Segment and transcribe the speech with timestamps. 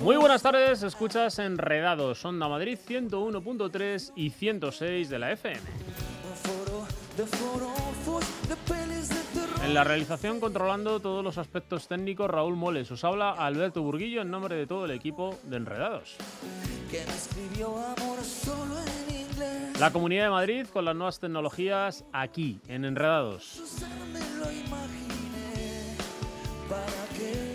[0.00, 5.60] Muy buenas tardes, escuchas Enredados, Onda Madrid 101.3 y 106 de la FM.
[9.62, 12.90] En la realización, controlando todos los aspectos técnicos, Raúl Moles.
[12.90, 16.16] Os habla Alberto Burguillo en nombre de todo el equipo de Enredados.
[19.78, 23.60] La Comunidad de Madrid con las nuevas tecnologías aquí, en Enredados.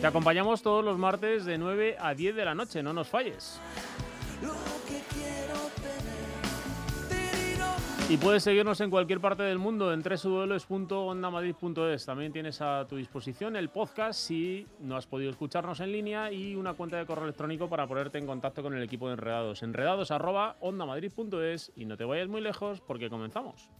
[0.01, 3.59] Te acompañamos todos los martes de 9 a 10 de la noche, no nos falles.
[8.07, 12.05] Y puedes seguirnos en cualquier parte del mundo en www.ondamadrid.es.
[12.05, 16.55] También tienes a tu disposición el podcast si no has podido escucharnos en línea y
[16.55, 19.63] una cuenta de correo electrónico para ponerte en contacto con el equipo de Enredados.
[19.63, 20.57] Enredados arroba
[21.75, 23.71] y no te vayas muy lejos porque comenzamos.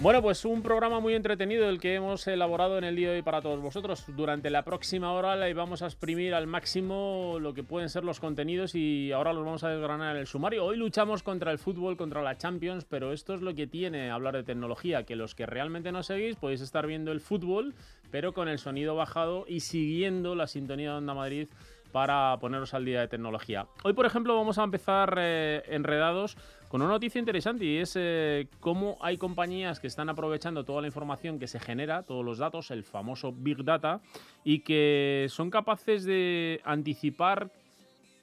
[0.00, 3.22] Bueno, pues un programa muy entretenido el que hemos elaborado en el día de hoy
[3.22, 4.04] para todos vosotros.
[4.08, 8.18] Durante la próxima hora le vamos a exprimir al máximo lo que pueden ser los
[8.18, 10.64] contenidos y ahora los vamos a desgranar en el sumario.
[10.64, 14.34] Hoy luchamos contra el fútbol, contra la Champions, pero esto es lo que tiene hablar
[14.34, 17.74] de tecnología, que los que realmente no seguís podéis estar viendo el fútbol,
[18.10, 21.46] pero con el sonido bajado y siguiendo la sintonía de Onda Madrid
[21.92, 23.66] para poneros al día de tecnología.
[23.84, 26.36] Hoy, por ejemplo, vamos a empezar eh, enredados
[26.68, 30.86] con una noticia interesante y es eh, cómo hay compañías que están aprovechando toda la
[30.86, 34.00] información que se genera, todos los datos, el famoso Big Data,
[34.42, 37.50] y que son capaces de anticipar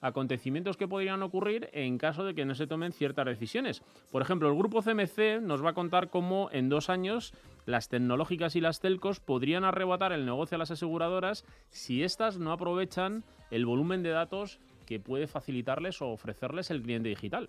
[0.00, 3.82] acontecimientos que podrían ocurrir en caso de que no se tomen ciertas decisiones.
[4.10, 7.34] Por ejemplo, el grupo CMC nos va a contar cómo en dos años
[7.66, 12.52] las tecnológicas y las telcos podrían arrebatar el negocio a las aseguradoras si éstas no
[12.52, 17.48] aprovechan el volumen de datos que puede facilitarles o ofrecerles el cliente digital.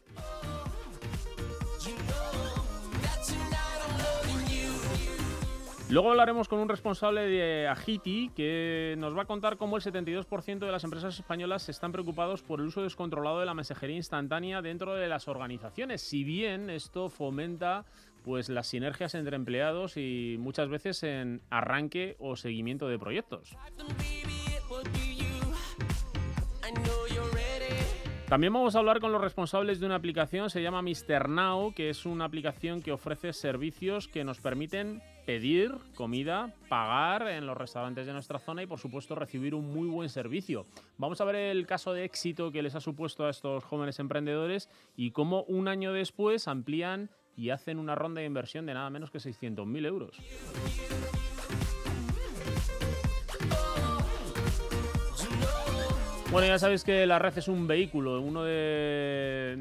[5.91, 10.59] Luego hablaremos con un responsable de Agiti que nos va a contar cómo el 72%
[10.59, 14.95] de las empresas españolas están preocupados por el uso descontrolado de la mensajería instantánea dentro
[14.95, 16.01] de las organizaciones.
[16.01, 17.83] Si bien esto fomenta
[18.23, 23.57] pues las sinergias entre empleados y muchas veces en arranque o seguimiento de proyectos.
[28.31, 31.27] También vamos a hablar con los responsables de una aplicación, se llama Mr.
[31.27, 37.47] Now, que es una aplicación que ofrece servicios que nos permiten pedir comida, pagar en
[37.47, 40.65] los restaurantes de nuestra zona y por supuesto recibir un muy buen servicio.
[40.97, 44.67] Vamos a ver el caso de éxito que les ha supuesto a estos jóvenes emprendedores
[44.97, 49.09] y cómo un año después amplían y hacen una ronda de inversión de nada menos
[49.09, 50.17] que 600.000 euros.
[56.31, 59.53] Bueno, ya sabéis que la red es un vehículo, uno de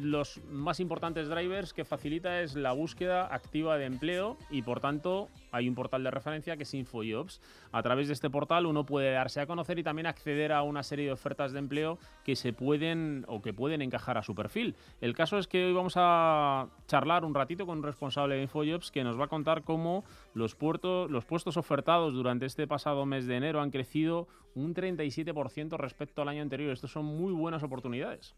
[0.00, 5.28] los más importantes drivers que facilita es la búsqueda activa de empleo y por tanto
[5.52, 7.42] hay un portal de referencia que es InfoJobs.
[7.72, 10.82] A través de este portal uno puede darse a conocer y también acceder a una
[10.82, 14.76] serie de ofertas de empleo que se pueden o que pueden encajar a su perfil.
[15.02, 18.90] El caso es que hoy vamos a charlar un ratito con un responsable de InfoJobs
[18.90, 23.26] que nos va a contar cómo los, puertos, los puestos ofertados durante este pasado mes
[23.26, 26.72] de enero han crecido un 37% respecto al año anterior.
[26.72, 28.34] Estas son muy buenas oportunidades.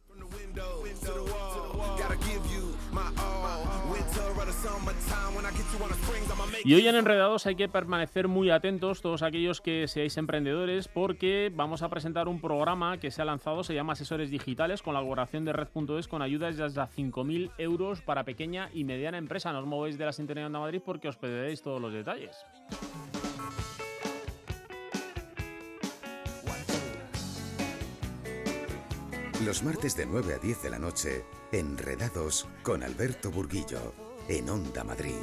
[6.64, 11.52] Y hoy en Enredados hay que permanecer muy atentos todos aquellos que seáis emprendedores porque
[11.54, 15.00] vamos a presentar un programa que se ha lanzado, se llama Asesores Digitales con la
[15.00, 19.52] colaboración de Red.es con ayudas de hasta 5.000 euros para pequeña y mediana empresa.
[19.52, 22.36] No os movéis de la sintonía de Madrid porque os perderéis todos los detalles.
[29.46, 33.94] Los martes de 9 a 10 de la noche, Enredados con Alberto Burguillo,
[34.26, 35.14] en Onda Madrid.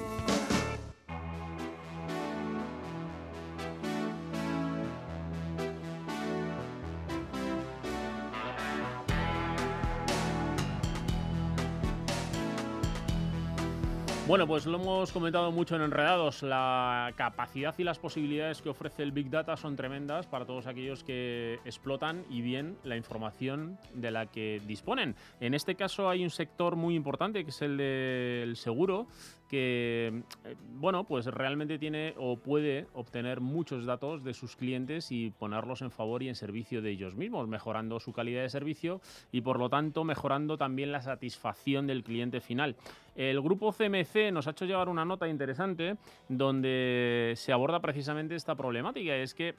[14.33, 16.41] Bueno, pues lo hemos comentado mucho en Enredados.
[16.41, 21.03] La capacidad y las posibilidades que ofrece el Big Data son tremendas para todos aquellos
[21.03, 25.13] que explotan y bien la información de la que disponen.
[25.39, 29.06] En este caso hay un sector muy importante que es el del seguro,
[29.53, 35.29] que eh, bueno, pues realmente tiene o puede obtener muchos datos de sus clientes y
[35.29, 39.00] ponerlos en favor y en servicio de ellos mismos, mejorando su calidad de servicio
[39.31, 42.75] y por lo tanto mejorando también la satisfacción del cliente final.
[43.15, 45.98] El grupo CMC nos ha hecho llegar una nota interesante
[46.30, 49.15] donde se aborda precisamente esta problemática.
[49.15, 49.56] Es que, eh,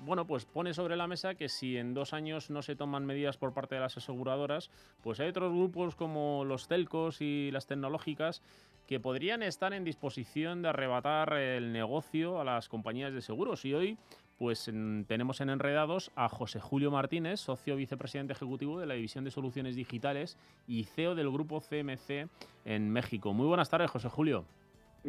[0.00, 3.36] bueno, pues pone sobre la mesa que si en dos años no se toman medidas
[3.36, 4.70] por parte de las aseguradoras,
[5.02, 8.42] pues hay otros grupos como los telcos y las tecnológicas
[8.86, 13.64] que podrían estar en disposición de arrebatar el negocio a las compañías de seguros.
[13.64, 13.98] Y hoy,
[14.38, 14.64] pues
[15.06, 19.76] tenemos en Enredados a José Julio Martínez, socio vicepresidente ejecutivo de la División de Soluciones
[19.76, 20.36] Digitales
[20.66, 22.28] y CEO del grupo CMC
[22.64, 23.32] en México.
[23.32, 24.44] Muy buenas tardes, José Julio.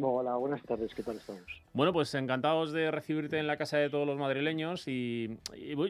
[0.01, 1.43] Hola, buenas tardes, ¿qué tal estamos?
[1.71, 5.37] Bueno, pues encantados de recibirte en la casa de todos los madrileños y,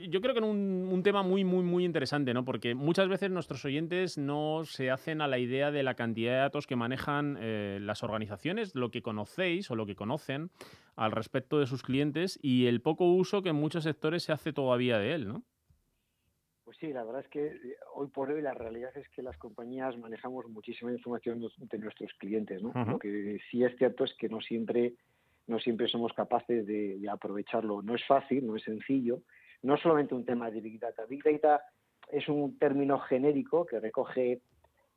[0.10, 2.46] yo creo que en un, tema muy, muy, muy interesante, ¿no?
[2.46, 6.38] Porque muchas veces nuestros oyentes no se hacen a la idea de la cantidad de
[6.38, 10.52] datos que manejan eh, las organizaciones, lo que conocéis o lo que conocen
[10.96, 14.54] al respecto de sus clientes y el poco uso que en muchos sectores se hace
[14.54, 15.44] todavía de él, ¿no?
[16.76, 19.38] Pues sí, la verdad es que eh, hoy por hoy la realidad es que las
[19.38, 22.74] compañías manejamos muchísima información de nuestros clientes, ¿no?
[22.86, 24.94] Lo que sí es cierto es que no siempre,
[25.48, 27.82] no siempre somos capaces de, aprovecharlo.
[27.82, 29.22] No es fácil, no es sencillo.
[29.62, 31.06] No solamente un tema de Big Data.
[31.06, 31.62] Big Data
[32.12, 34.42] es un término genérico que recoge,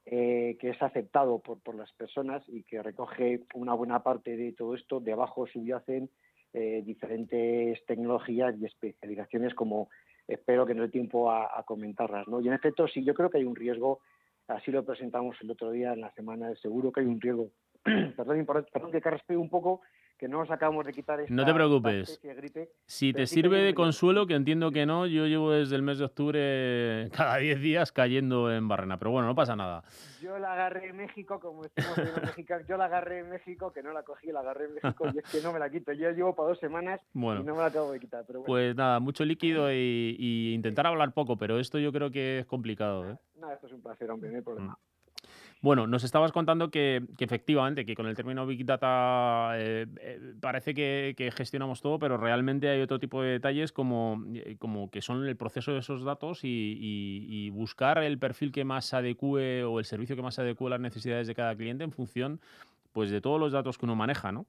[0.04, 4.52] eh, que es aceptado por, por las personas y que recoge una buena parte de
[4.52, 4.98] todo esto.
[4.98, 6.10] Debajo subyacen
[6.54, 9.90] eh, diferentes tecnologías y especializaciones como
[10.28, 12.28] espero que no dé tiempo a, comentarlas.
[12.28, 12.40] ¿no?
[12.40, 14.00] Y en efecto, sí, yo creo que hay un riesgo,
[14.46, 17.50] así lo presentamos el otro día en la semana del seguro, que hay un riesgo,
[17.82, 19.80] perdón, perdón que carraspee un poco,
[20.18, 22.20] que no nos acabamos de quitar esta, No te preocupes.
[22.22, 25.98] Gripe, si te sirve de consuelo, que entiendo que no, yo llevo desde el mes
[25.98, 29.84] de octubre cada 10 días cayendo en Barrena, pero bueno, no pasa nada.
[30.20, 33.82] Yo la agarré en México, como decimos en México, yo la agarré en México, que
[33.82, 35.92] no la cogí, la agarré en México y es que no me la quito.
[35.92, 38.24] Yo llevo para dos semanas y no me la acabo de quitar.
[38.26, 42.46] Pero Pues nada, mucho líquido y, intentar hablar poco, pero esto yo creo que es
[42.46, 43.08] complicado.
[43.08, 43.16] ¿eh?
[43.36, 44.72] Nada, esto es un placer, hombre, no hay problema.
[44.72, 44.87] Mm.
[45.60, 50.72] Bueno, nos estabas contando que, efectivamente, que con el término Big Data eh, eh, parece
[50.72, 55.26] que, gestionamos todo, pero realmente hay otro tipo de detalles como, eh, como que son
[55.26, 60.14] el proceso de esos datos y, buscar el perfil que más adecue o el servicio
[60.14, 62.40] que más adecue a las necesidades de cada cliente en función
[62.92, 64.46] pues de todos los datos que uno maneja, ¿no?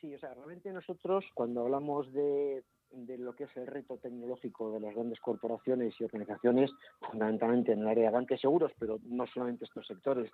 [0.00, 4.72] Sí, o sea, realmente nosotros cuando hablamos de, de lo que es el reto tecnológico
[4.72, 6.70] de las grandes corporaciones y organizaciones,
[7.00, 10.30] fundamentalmente en el área de bancos y seguros, pero no solamente estos sectores,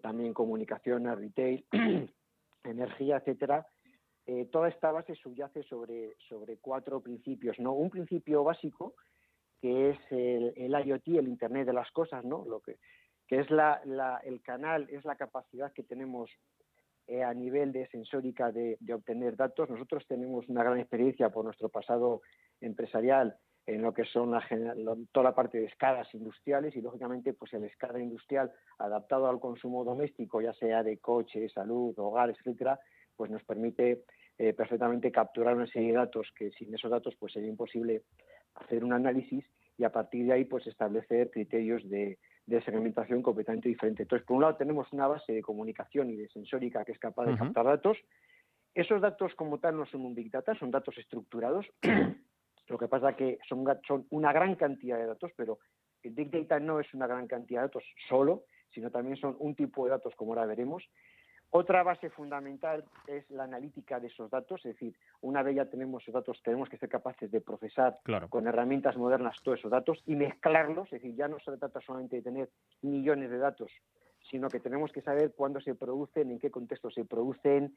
[0.00, 1.64] también comunicación, retail,
[2.64, 3.66] energía, etcétera.
[4.26, 7.72] Eh, toda esta base subyace sobre, sobre cuatro principios, ¿no?
[7.72, 8.94] Un principio básico
[9.60, 12.44] que es el, el IoT, el Internet de las cosas, ¿no?
[12.46, 12.78] Lo que,
[13.26, 16.30] que es la, la, el canal, es la capacidad que tenemos
[17.10, 19.68] eh, a nivel de sensórica de, obtener datos.
[19.68, 22.22] Nosotros tenemos una gran experiencia por nuestro pasado
[22.60, 23.36] empresarial
[23.66, 24.30] en lo que son
[25.10, 29.82] toda la parte de escalas industriales y lógicamente pues el escala industrial adaptado al consumo
[29.82, 32.78] doméstico, ya sea de coches, salud, hogares, etcétera,
[33.16, 34.04] pues nos permite
[34.38, 38.04] eh, perfectamente capturar una serie de datos que sin esos datos pues sería imposible
[38.54, 39.44] hacer un análisis
[39.76, 42.20] y a partir de ahí pues establecer criterios de,
[42.50, 44.02] de segmentación completamente diferente.
[44.02, 47.26] Entonces, por un lado tenemos una base de comunicación y de sensórica que es capaz
[47.26, 47.96] de captar datos.
[48.74, 51.66] Esos datos como tal no son un big data, son datos estructurados.
[52.68, 55.58] Lo que pasa es que son, son una gran cantidad de datos, pero
[56.02, 59.54] el big data no es una gran cantidad de datos solo, sino también son un
[59.54, 60.84] tipo de datos, como ahora veremos,
[61.50, 66.02] otra base fundamental es la analítica de esos datos, es decir, una vez ya tenemos
[66.02, 70.14] esos datos, tenemos que ser capaces de procesar con herramientas modernas todos esos datos y
[70.14, 72.50] mezclarlos, es decir, ya no se trata solamente de tener
[72.82, 73.72] millones de datos,
[74.30, 77.74] sino que tenemos que saber cuándo se producen, en qué contexto se producen,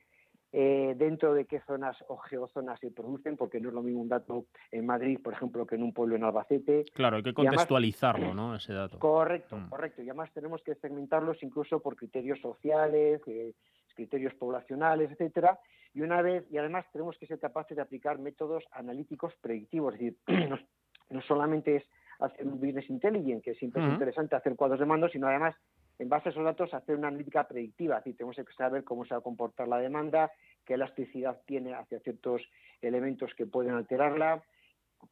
[0.55, 4.07] eh, dentro de qué zonas o geozonas se producen, porque no es lo mismo un
[4.07, 6.85] dato en Madrid, por ejemplo, que en un pueblo en Albacete.
[6.93, 8.55] Claro, hay que contextualizarlo, ¿no?
[8.55, 8.99] Ese dato.
[8.99, 9.69] Correcto, mm.
[9.69, 10.03] correcto.
[10.03, 13.53] Y además tenemos que segmentarlos incluso por criterios sociales, eh,
[13.95, 15.59] criterios poblacionales, etcétera.
[15.95, 19.99] Y una vez, y además tenemos que ser capaces de aplicar métodos analíticos predictivos, es
[19.99, 20.17] decir,
[21.09, 21.83] no, solamente es
[22.19, 25.55] hacer un business intelligence, que siempre es interesante hacer cuadros de mando, sino además
[25.99, 27.97] en base a esos datos, hacer una analítica predictiva.
[27.97, 30.31] Es tenemos que saber cómo se va a comportar la demanda,
[30.65, 32.41] qué elasticidad tiene hacia ciertos
[32.81, 34.43] elementos que pueden alterarla,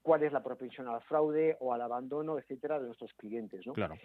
[0.01, 3.65] cuál es la propensión al fraude o al abandono, etcétera, de nuestros clientes.
[3.67, 3.73] ¿no?
[3.73, 3.95] Claro.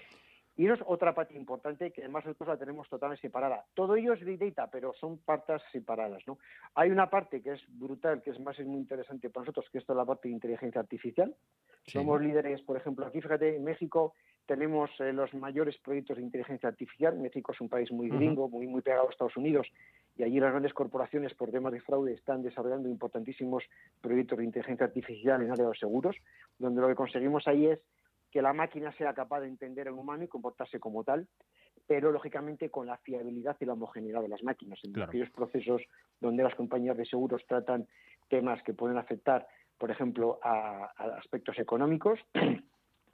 [0.59, 3.67] Y eso es otra parte importante que además nosotros la tenemos totalmente separada.
[3.75, 6.23] Todo ello es Big Data, pero son partes separadas.
[6.27, 6.39] ¿no?
[6.75, 9.79] Hay una parte que es brutal, que es más es muy interesante para nosotros, que
[9.79, 11.35] es toda la parte de inteligencia artificial.
[11.87, 14.15] Somos líderes, por ejemplo, aquí, fíjate, en México
[14.47, 17.19] tenemos eh, los mayores proyectos de inteligencia artificial.
[17.19, 19.67] México es un país muy gringo, muy, muy pegado a Estados Unidos,
[20.17, 23.65] y allí las grandes corporaciones, por temas de fraude, están desarrollando importantísimos
[24.01, 26.17] proyectos de inteligencia artificial en área de los seguros,
[26.59, 27.81] donde lo que conseguimos ahí es
[28.31, 31.27] que la máquina sea capaz de entender al humano y comportarse como tal,
[31.87, 34.79] pero lógicamente con la fiabilidad y la homogeneidad de las máquinas.
[34.85, 35.83] En aquellos procesos
[36.21, 37.87] donde las compañías de seguros tratan
[38.29, 39.47] temas que pueden afectar,
[39.79, 40.87] por ejemplo, a,
[41.19, 42.19] aspectos económicos,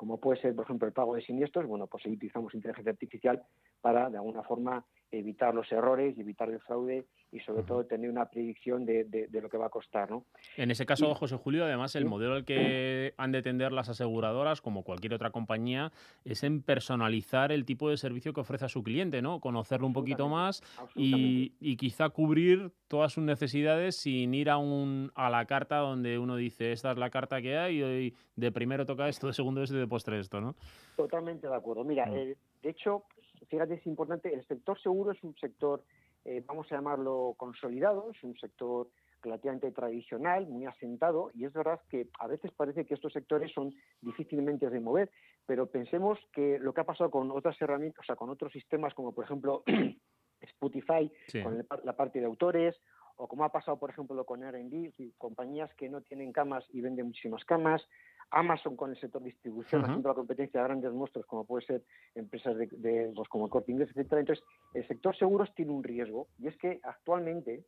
[0.02, 3.40] como puede ser, por ejemplo, el pago de siniestros, bueno, pues ahí utilizamos inteligencia artificial
[3.80, 8.26] para, de alguna forma, evitar los errores evitar el fraude y sobre todo tener una
[8.26, 10.10] predicción de, de, lo que va a costar.
[10.10, 10.26] ¿no?
[10.56, 14.60] En ese caso, José Julio, además el modelo al que han de tender las aseguradoras,
[14.60, 15.92] como cualquier otra compañía,
[16.24, 19.40] es en personalizar el tipo de servicio que ofrece a su cliente, ¿no?
[19.40, 20.62] conocerlo un poquito más
[20.94, 26.18] y, y, quizá cubrir todas sus necesidades sin ir a, un, a la carta donde
[26.18, 29.32] uno dice, esta es la carta que hay y hoy de primero toca esto, de
[29.32, 30.40] segundo esto y de postre esto.
[30.40, 30.54] ¿no?
[30.96, 31.84] Totalmente de acuerdo.
[31.84, 32.14] Mira, mm.
[32.14, 33.04] eh, de hecho,
[33.52, 35.84] fíjate, es importante, el sector seguro es un sector,
[36.24, 38.88] eh, vamos a llamarlo consolidado, es un sector
[39.20, 43.74] relativamente tradicional, muy asentado, y es verdad que a veces parece que estos sectores son
[44.00, 45.10] difícilmente de mover,
[45.44, 48.94] pero pensemos que lo que ha pasado con otras herramientas, o sea, con otros sistemas
[48.94, 49.64] como por ejemplo
[50.40, 52.74] Spotify, con la parte de autores,
[53.16, 57.06] o como ha pasado por ejemplo con Airbnb, compañías que no tienen camas y venden
[57.06, 57.86] muchísimas camas,
[58.30, 61.82] Amazon con el sector distribución, haciendo la competencia de grandes monstruos, como puede ser
[62.14, 64.20] empresas de, de pues, como el Corte Inglés, etcétera.
[64.20, 67.64] Entonces, el sector seguros tiene un riesgo, y es que actualmente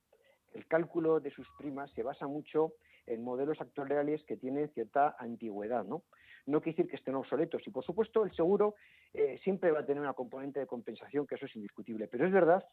[0.55, 2.73] el cálculo de sus primas se basa mucho
[3.07, 6.03] en modelos actuariales que tienen cierta antigüedad, ¿no?
[6.47, 7.67] No quiere decir que estén obsoletos.
[7.67, 8.75] Y, por supuesto, el seguro
[9.13, 12.07] eh, siempre va a tener una componente de compensación, que eso es indiscutible.
[12.07, 12.65] Pero es verdad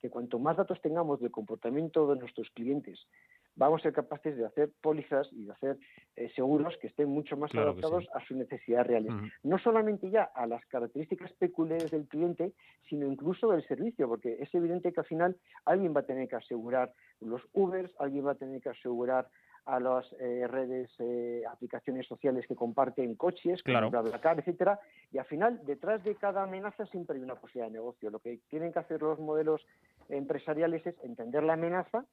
[0.00, 3.06] que cuanto más datos tengamos del comportamiento de nuestros clientes
[3.58, 5.78] vamos a ser capaces de hacer pólizas y de hacer
[6.16, 9.12] eh, seguros que estén mucho más adaptados a sus necesidades reales.
[9.42, 12.52] No solamente ya a las características peculiares del cliente,
[12.88, 16.36] sino incluso del servicio, porque es evidente que al final alguien va a tener que
[16.36, 19.28] asegurar los Ubers, alguien va a tener que asegurar
[19.68, 23.90] a las eh, redes, eh, aplicaciones sociales que comparten coches, claro.
[23.90, 24.80] BlaBlaCar, etcétera,
[25.12, 28.08] y al final detrás de cada amenaza siempre hay una posibilidad de negocio.
[28.10, 29.66] Lo que tienen que hacer los modelos
[30.08, 32.06] empresariales es entender la amenaza,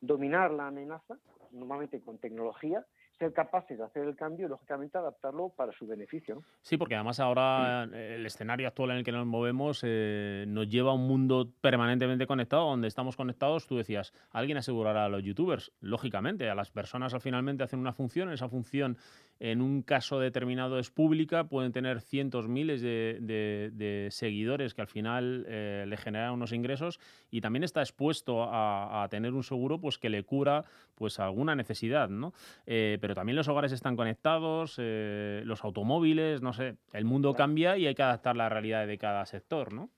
[0.00, 1.16] dominar la amenaza,
[1.52, 2.84] normalmente con tecnología,
[3.18, 6.42] ser capaces de hacer el cambio y, lógicamente, adaptarlo para su beneficio.
[6.62, 10.90] Sí, porque además ahora el escenario actual en el que nos movemos eh, nos lleva
[10.90, 15.72] a un mundo permanentemente conectado, donde estamos conectados, tú decías, alguien asegurará a los youtubers,
[15.80, 18.98] lógicamente, a las personas al finalmente hacen una función, esa función
[19.38, 25.44] en un caso determinado es pública, pueden tener cientos, miles de, seguidores que al final
[25.48, 27.00] eh, le generan unos ingresos
[27.30, 30.64] y también está expuesto a, tener un seguro pues que le cura
[30.94, 32.32] pues alguna necesidad, ¿no?
[32.66, 37.76] Eh, pero también los hogares están conectados, eh, los automóviles, no sé, el mundo cambia
[37.76, 39.90] y hay que adaptar la realidad de cada sector, ¿no?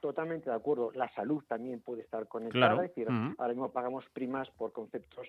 [0.00, 0.92] Totalmente de acuerdo.
[0.94, 2.84] La salud también puede estar conectada.
[2.84, 5.28] Es decir, ahora mismo pagamos primas por conceptos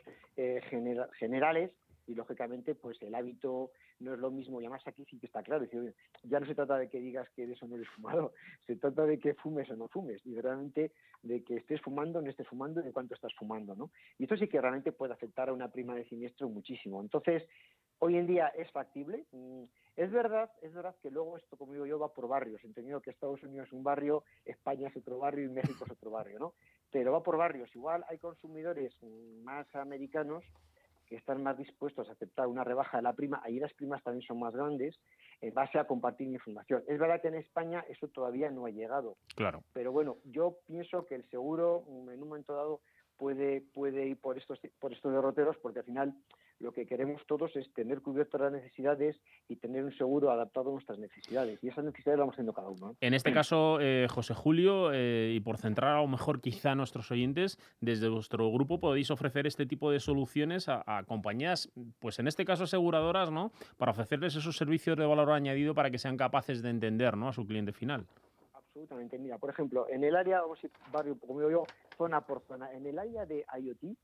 [1.19, 1.71] generales
[2.09, 5.43] y lógicamente pues el hábito no es lo mismo y además aquí sí que está
[5.43, 8.33] claro decir, ya no se trata de que digas que eres o no eres fumado
[8.67, 12.29] se trata de que fumes o no fumes y realmente de que estés fumando no
[12.29, 13.91] estés fumando y de cuánto estás fumando ¿no?
[14.17, 17.43] y esto sí que realmente puede afectar a una prima de siniestro muchísimo entonces
[17.99, 19.63] hoy en día es factible mm,
[19.99, 22.63] es verdad, es verdad que luego esto, como digo yo, va por barrios.
[22.63, 26.09] Entendido que Estados Unidos es un barrio, España es otro barrio y México es otro
[26.09, 26.53] barrio, ¿no?
[26.89, 27.69] Pero va por barrios.
[27.75, 28.95] Igual hay consumidores
[29.43, 30.45] más americanos
[31.09, 34.25] que están más dispuestos a aceptar una rebaja de la prima, ahí las primas también
[34.25, 34.99] son más grandes,
[35.41, 36.83] en base a compartir información.
[36.87, 39.17] Es verdad que en España eso todavía no ha llegado.
[39.35, 39.63] Claro.
[39.73, 42.81] Pero bueno, yo pienso que el seguro en un momento dado
[43.17, 46.13] puede, puede ir por estos, por estos derroteros, porque al final
[46.59, 50.73] lo que queremos todos es tener cubiertas las necesidades y tener un seguro adaptado a
[50.73, 51.59] nuestras necesidades.
[51.63, 52.95] Y esas necesidades las vamos teniendo cada uno.
[52.99, 56.75] En este caso, eh, José Julio, eh, y por centrar a lo mejor quizá a
[56.75, 62.27] nuestros oyentes, desde vuestro grupo podéis ofrecer este tipo de soluciones a, compañías, pues en
[62.27, 63.51] este caso aseguradoras, ¿no?
[63.77, 67.29] Para ofrecerles esos servicios de valor añadido para que sean capaces de entender ¿no?
[67.29, 68.05] a su cliente final
[68.79, 69.17] absolutamente.
[69.17, 71.63] Mira, por ejemplo, en el área, vamos a ir barrio, como digo yo,
[71.97, 73.97] zona por zona, en el área de IoT,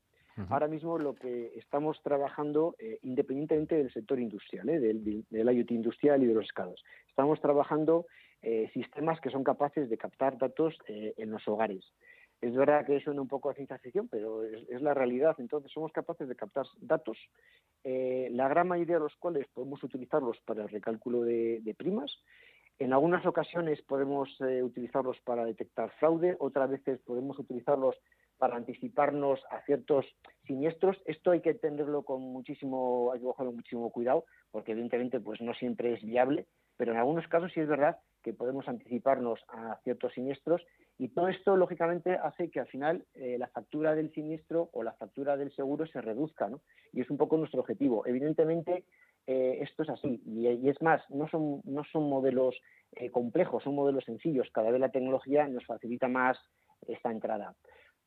[0.50, 6.22] Ahora mismo lo que estamos trabajando, eh, independientemente del sector industrial, eh, del, IoT industrial
[6.22, 8.06] y de los escados, estamos trabajando
[8.42, 11.84] eh, sistemas que son capaces de captar datos en los hogares.
[12.42, 15.34] Es verdad que suena un poco a ciencia ficción, pero es, la realidad.
[15.38, 17.16] Entonces, somos capaces de captar datos,
[17.82, 22.12] la gran mayoría de los cuales podemos utilizarlos para el recálculo de primas
[22.78, 27.96] En algunas ocasiones podemos eh, utilizarlos para detectar fraude, otras veces podemos utilizarlos
[28.38, 30.06] para anticiparnos a ciertos
[30.46, 30.96] siniestros.
[31.04, 35.54] Esto hay que tenerlo con muchísimo, hay que cogerlo muchísimo cuidado, porque evidentemente pues no
[35.54, 40.12] siempre es viable, pero en algunos casos sí es verdad que podemos anticiparnos a ciertos
[40.12, 40.60] siniestros
[40.98, 44.94] y todo esto lógicamente hace que al final eh, la factura del siniestro o la
[44.94, 46.60] factura del seguro se reduzca, ¿no?
[46.92, 48.04] Y es un poco nuestro objetivo.
[48.06, 48.84] Evidentemente
[49.26, 52.56] eh, esto es así y, es más, no son, no son modelos
[52.92, 54.48] eh, complejos, son modelos sencillos.
[54.52, 56.38] Cada vez la tecnología nos facilita más
[56.88, 57.54] esta entrada.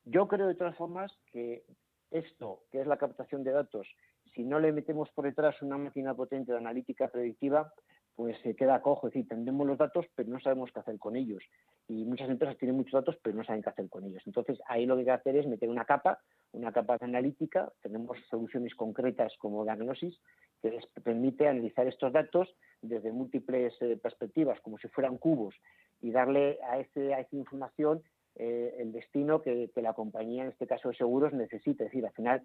[0.04, 1.64] Yo creo de todas formas que
[2.10, 3.86] esto, que es la captación de datos,
[4.34, 7.72] si no le metemos por detrás una máquina potente de analítica predictiva,
[8.14, 9.06] pues se queda cojo.
[9.06, 11.42] Es decir, tendremos los datos, pero no sabemos qué hacer con ellos.
[11.88, 14.22] Y muchas empresas tienen muchos datos, pero no saben qué hacer con ellos.
[14.26, 16.18] Entonces, ahí lo que hay que hacer es meter una capa,
[16.52, 17.72] una capa de analítica.
[17.82, 20.20] Tenemos soluciones concretas como Diagnosis,
[20.60, 25.54] que les permite analizar estos datos desde múltiples eh, perspectivas, como si fueran cubos,
[26.00, 28.02] y darle a, ese, a esa información
[28.42, 31.84] eh, el destino que, la compañía, en este caso de seguros, necesita.
[31.84, 32.42] Es decir, al final,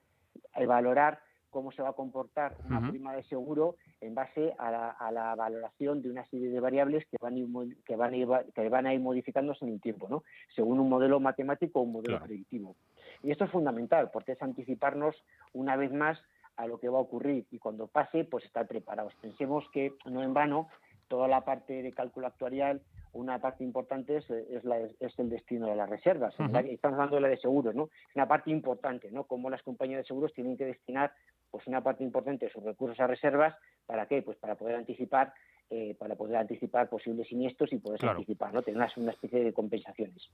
[0.68, 4.72] valorar cómo se va a comportar una prima de seguro en base a
[5.10, 7.48] la, valoración de una serie de variables que van, a ir,
[7.86, 10.26] que, van a ir, que van a ir modificándose en el tiempo, ¿no?
[10.54, 12.76] según un modelo matemático o un modelo predictivo.
[13.24, 15.16] Y esto es fundamental porque es anticiparnos
[15.54, 16.20] una vez más
[16.58, 19.14] a lo que va a ocurrir y cuando pase, pues estar preparados.
[19.22, 20.68] Pensemos que no en vano
[21.08, 22.82] toda la parte de cálculo actuarial,
[23.16, 26.34] una parte importante es, es, el destino de las reservas.
[26.38, 27.90] Estamos hablando de la de seguros, ¿no?
[28.10, 29.24] Es una parte importante, ¿no?
[29.24, 31.14] Cómo las compañías de seguros tienen que destinar
[31.50, 33.56] pues una parte importante de sus recursos a reservas,
[33.86, 34.22] ¿para qué?
[34.22, 35.34] Pues para poder anticipar
[35.70, 38.62] eh, para poder anticipar posibles siniestros y poder anticipar, ¿no?
[38.62, 40.30] Tener una, especie de compensaciones.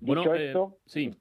[0.00, 1.16] Dicho eh, esto, sí.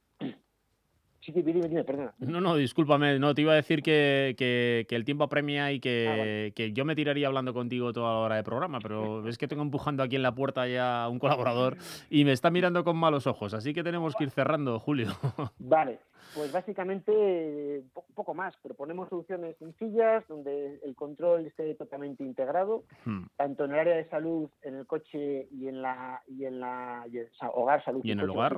[2.20, 6.50] No, no, discúlpame, no, te iba a decir que, que, el tiempo apremia y que,
[6.50, 9.48] ah, que, yo me tiraría hablando contigo toda la hora de programa, pero es que
[9.48, 11.78] tengo empujando aquí en la puerta ya un colaborador
[12.10, 15.10] y me está mirando con malos ojos, así que tenemos que ir cerrando, Julio.
[15.60, 16.00] Vale,
[16.34, 23.26] pues básicamente poco más, proponemos soluciones sencillas donde el control esté totalmente integrado, hmm.
[23.38, 27.06] tanto en el área de salud, en el coche y en la y en la
[27.54, 28.58] hogar salud y en el hogar.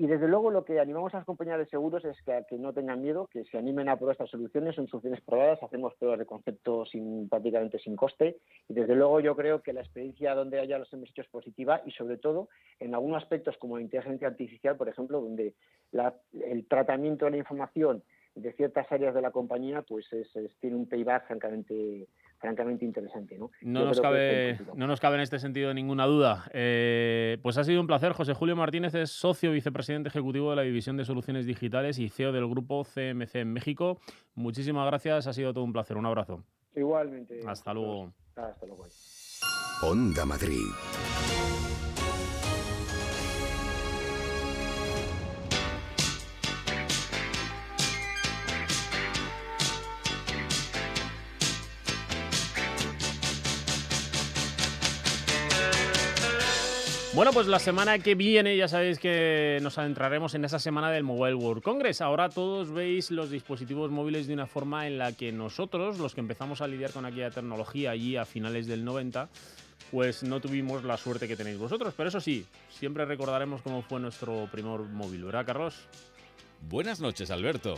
[0.00, 2.72] Y desde luego lo que animamos a las compañías de seguros es que, que, no
[2.72, 6.24] tengan miedo, que se animen a probar estas soluciones, son soluciones probadas, hacemos pruebas de
[6.24, 8.38] concepto sin, prácticamente sin coste.
[8.66, 11.82] Y desde luego yo creo que la experiencia donde haya los hemos hecho es positiva
[11.84, 15.52] y sobre todo en algunos aspectos como la inteligencia artificial, por ejemplo, donde
[16.32, 18.02] el tratamiento de la información
[18.34, 20.06] de ciertas áreas de la compañía pues
[20.60, 22.08] tiene un payback francamente
[22.40, 23.38] francamente interesante.
[23.38, 26.50] No, no nos, cabe, no nos cabe en este sentido ninguna duda.
[26.52, 28.12] Eh, pues ha sido un placer.
[28.12, 32.32] José Julio Martínez es socio vicepresidente ejecutivo de la División de Soluciones Digitales y CEO
[32.32, 33.98] del grupo CMC en México.
[34.34, 35.96] Muchísimas gracias, ha sido todo un placer.
[35.96, 36.42] Un abrazo.
[36.74, 37.40] Igualmente.
[37.46, 38.12] Hasta luego.
[38.34, 38.84] Hasta luego.
[39.82, 41.69] Onda Madrid.
[57.12, 61.02] Bueno, pues la semana que viene ya sabéis que nos adentraremos en esa semana del
[61.02, 62.00] Mobile World Congress.
[62.00, 66.20] Ahora todos veis los dispositivos móviles de una forma en la que nosotros, los que
[66.20, 69.28] empezamos a lidiar con aquella tecnología allí a finales del 90,
[69.90, 71.94] pues no tuvimos la suerte que tenéis vosotros.
[71.96, 75.74] Pero eso sí, siempre recordaremos cómo fue nuestro primer móvil, ¿verdad, Carlos?
[76.68, 77.74] Buenas noches, Alberto.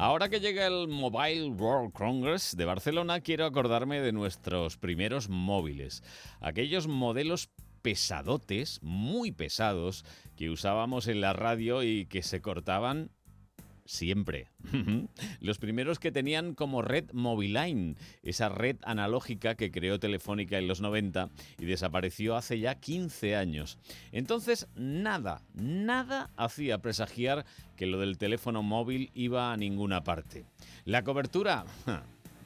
[0.00, 6.04] Ahora que llega el Mobile World Congress de Barcelona, quiero acordarme de nuestros primeros móviles.
[6.40, 7.50] Aquellos modelos
[7.82, 10.04] pesadotes, muy pesados,
[10.36, 13.10] que usábamos en la radio y que se cortaban
[13.88, 14.48] siempre.
[15.40, 20.82] Los primeros que tenían como red Moviline, esa red analógica que creó Telefónica en los
[20.82, 23.78] 90 y desapareció hace ya 15 años.
[24.12, 27.46] Entonces, nada, nada hacía presagiar
[27.76, 30.44] que lo del teléfono móvil iba a ninguna parte.
[30.84, 31.64] La cobertura,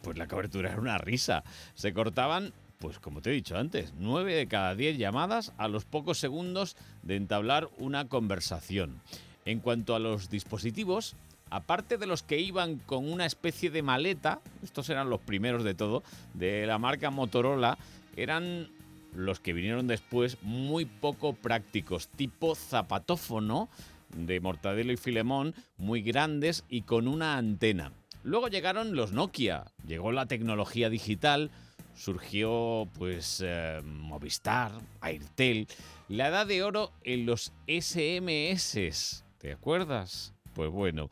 [0.03, 1.43] pues la cobertura era una risa.
[1.75, 5.85] Se cortaban pues como te he dicho antes, 9 de cada 10 llamadas a los
[5.85, 9.01] pocos segundos de entablar una conversación.
[9.45, 11.15] En cuanto a los dispositivos,
[11.53, 15.75] aparte de los que iban con una especie de maleta, estos eran los primeros de
[15.75, 17.77] todo, de la marca Motorola,
[18.17, 18.71] eran
[19.15, 23.69] los que vinieron después muy poco prácticos, tipo zapatófono
[24.17, 27.93] de Mortadelo y Filemón, muy grandes y con una antena.
[28.25, 31.51] Luego llegaron los Nokia, llegó la tecnología digital,
[31.95, 35.67] surgió pues eh, Movistar, Airtel,
[36.09, 40.33] la edad de oro en los SMS, ¿te acuerdas?
[40.55, 41.09] Pues bueno,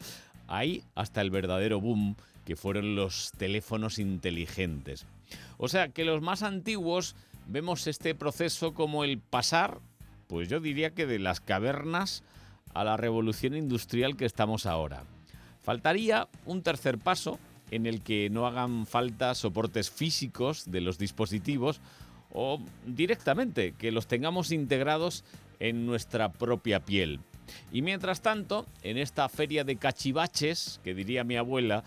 [0.51, 5.07] Ahí hasta el verdadero boom que fueron los teléfonos inteligentes.
[5.59, 7.15] O sea que los más antiguos
[7.47, 9.79] vemos este proceso como el pasar,
[10.27, 12.25] pues yo diría que de las cavernas
[12.75, 15.05] a la revolución industrial que estamos ahora.
[15.63, 17.39] Faltaría un tercer paso
[17.71, 21.81] en el que no hagan falta soportes físicos de los dispositivos
[22.33, 25.25] o directamente que los tengamos integrados
[25.61, 27.21] en nuestra propia piel.
[27.73, 31.85] Y mientras tanto, en esta feria de cachivaches, que diría mi abuela,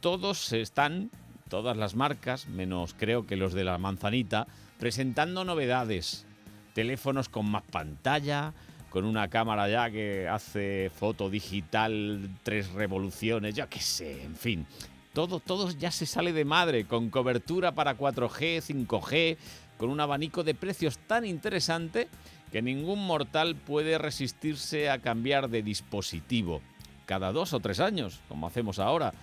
[0.00, 1.10] todos están,
[1.48, 4.46] todas las marcas, menos creo que los de la manzanita,
[4.78, 6.26] presentando novedades.
[6.74, 8.52] Teléfonos con más pantalla,
[8.90, 14.66] con una cámara ya que hace foto digital, tres revoluciones, ya qué sé, en fin.
[15.12, 19.36] Todo, todo ya se sale de madre, con cobertura para 4G, 5G,
[19.78, 22.08] con un abanico de precios tan interesante
[22.52, 26.62] que ningún mortal puede resistirse a cambiar de dispositivo
[27.06, 29.14] cada dos o tres años, como hacemos ahora.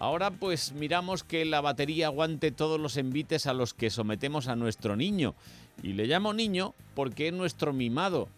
[0.00, 4.56] Ahora pues miramos que la batería aguante todos los envites a los que sometemos a
[4.56, 5.34] nuestro niño.
[5.82, 8.28] Y le llamo niño porque es nuestro mimado.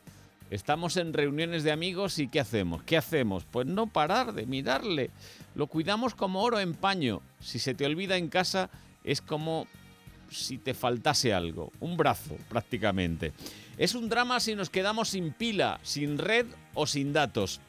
[0.50, 2.82] Estamos en reuniones de amigos y ¿qué hacemos?
[2.82, 3.44] ¿Qué hacemos?
[3.44, 5.10] Pues no parar de mirarle.
[5.54, 7.20] Lo cuidamos como oro en paño.
[7.40, 8.70] Si se te olvida en casa
[9.04, 9.66] es como
[10.30, 11.72] si te faltase algo.
[11.80, 13.32] Un brazo prácticamente.
[13.76, 17.60] Es un drama si nos quedamos sin pila, sin red o sin datos.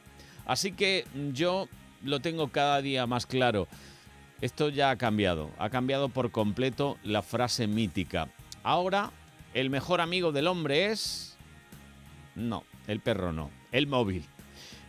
[0.46, 1.68] Así que yo
[2.02, 3.68] lo tengo cada día más claro.
[4.40, 8.28] Esto ya ha cambiado, ha cambiado por completo la frase mítica.
[8.64, 9.12] Ahora,
[9.54, 11.36] el mejor amigo del hombre es...
[12.34, 14.24] No, el perro no, el móvil.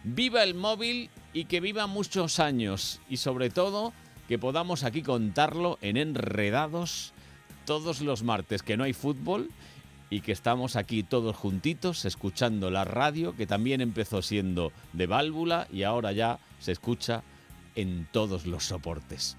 [0.04, 3.94] Viva el móvil y que viva muchos años y sobre todo
[4.28, 7.13] que podamos aquí contarlo en enredados
[7.66, 9.50] todos los martes que no hay fútbol
[10.10, 15.68] y que estamos aquí todos juntitos escuchando la radio que también empezó siendo de válvula
[15.72, 17.24] y ahora ya se escucha
[17.76, 19.38] en todos los soportes.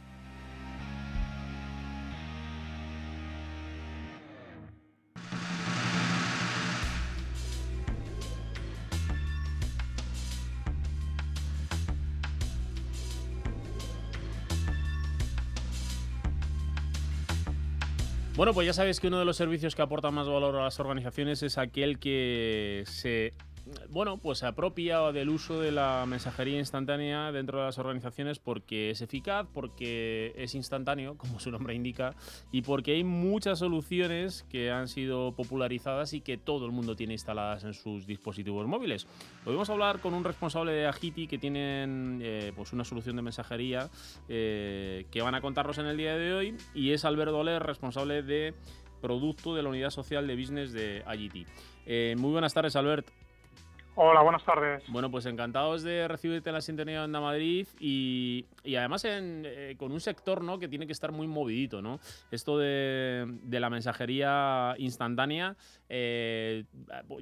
[18.36, 20.80] Bueno, pues ya sabéis que uno de los servicios que aporta más valor a las
[20.80, 23.32] organizaciones es aquel que se
[23.90, 28.90] bueno, pues se apropia del uso de la mensajería instantánea dentro de las organizaciones porque
[28.90, 32.14] es eficaz, porque es instantáneo, como su nombre indica,
[32.52, 37.14] y porque hay muchas soluciones que han sido popularizadas y que todo el mundo tiene
[37.14, 39.06] instaladas en sus dispositivos móviles.
[39.44, 43.16] Hoy vamos a hablar con un responsable de Agiti que tienen eh, pues una solución
[43.16, 43.90] de mensajería
[44.28, 48.22] eh, que van a contarnos en el día de hoy y es Alberto Oler, responsable
[48.22, 48.54] de
[49.00, 51.46] producto de la unidad social de business de Agiti.
[51.86, 53.23] Eh, muy buenas tardes, Albert.
[53.96, 54.82] Hola, buenas tardes.
[54.88, 59.44] Bueno, pues encantados de recibirte en la sintonía de Onda Madrid y, y además en,
[59.46, 60.58] eh, con un sector ¿no?
[60.58, 62.00] que tiene que estar muy movidito, ¿no?
[62.32, 65.54] Esto de, de la mensajería instantánea,
[65.88, 66.64] eh,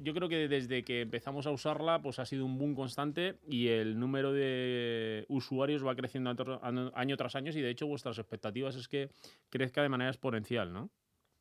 [0.01, 3.67] yo creo que desde que empezamos a usarla, pues ha sido un boom constante y
[3.67, 6.31] el número de usuarios va creciendo
[6.63, 9.09] año, año tras año y de hecho vuestras expectativas es que
[9.51, 10.89] crezca de manera exponencial, ¿no?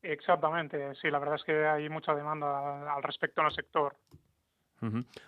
[0.02, 3.96] Exactamente, sí, la verdad es que hay mucha demanda al respecto en el sector.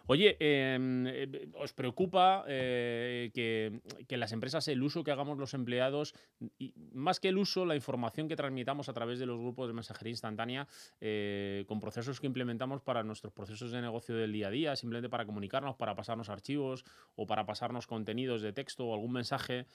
[0.06, 5.54] Oye, em, eh, ¿os preocupa eh, que, que las empresas, el uso que hagamos los
[5.54, 6.14] empleados,
[6.58, 9.74] y más que el uso, la información que transmitamos a través de los grupos de
[9.74, 10.66] mensajería instantánea,
[11.00, 15.08] eh, con procesos que implementamos para nuestros procesos de negocio del día a día, simplemente
[15.08, 19.66] para comunicarnos, para pasarnos archivos o para pasarnos contenidos de texto o algún mensaje,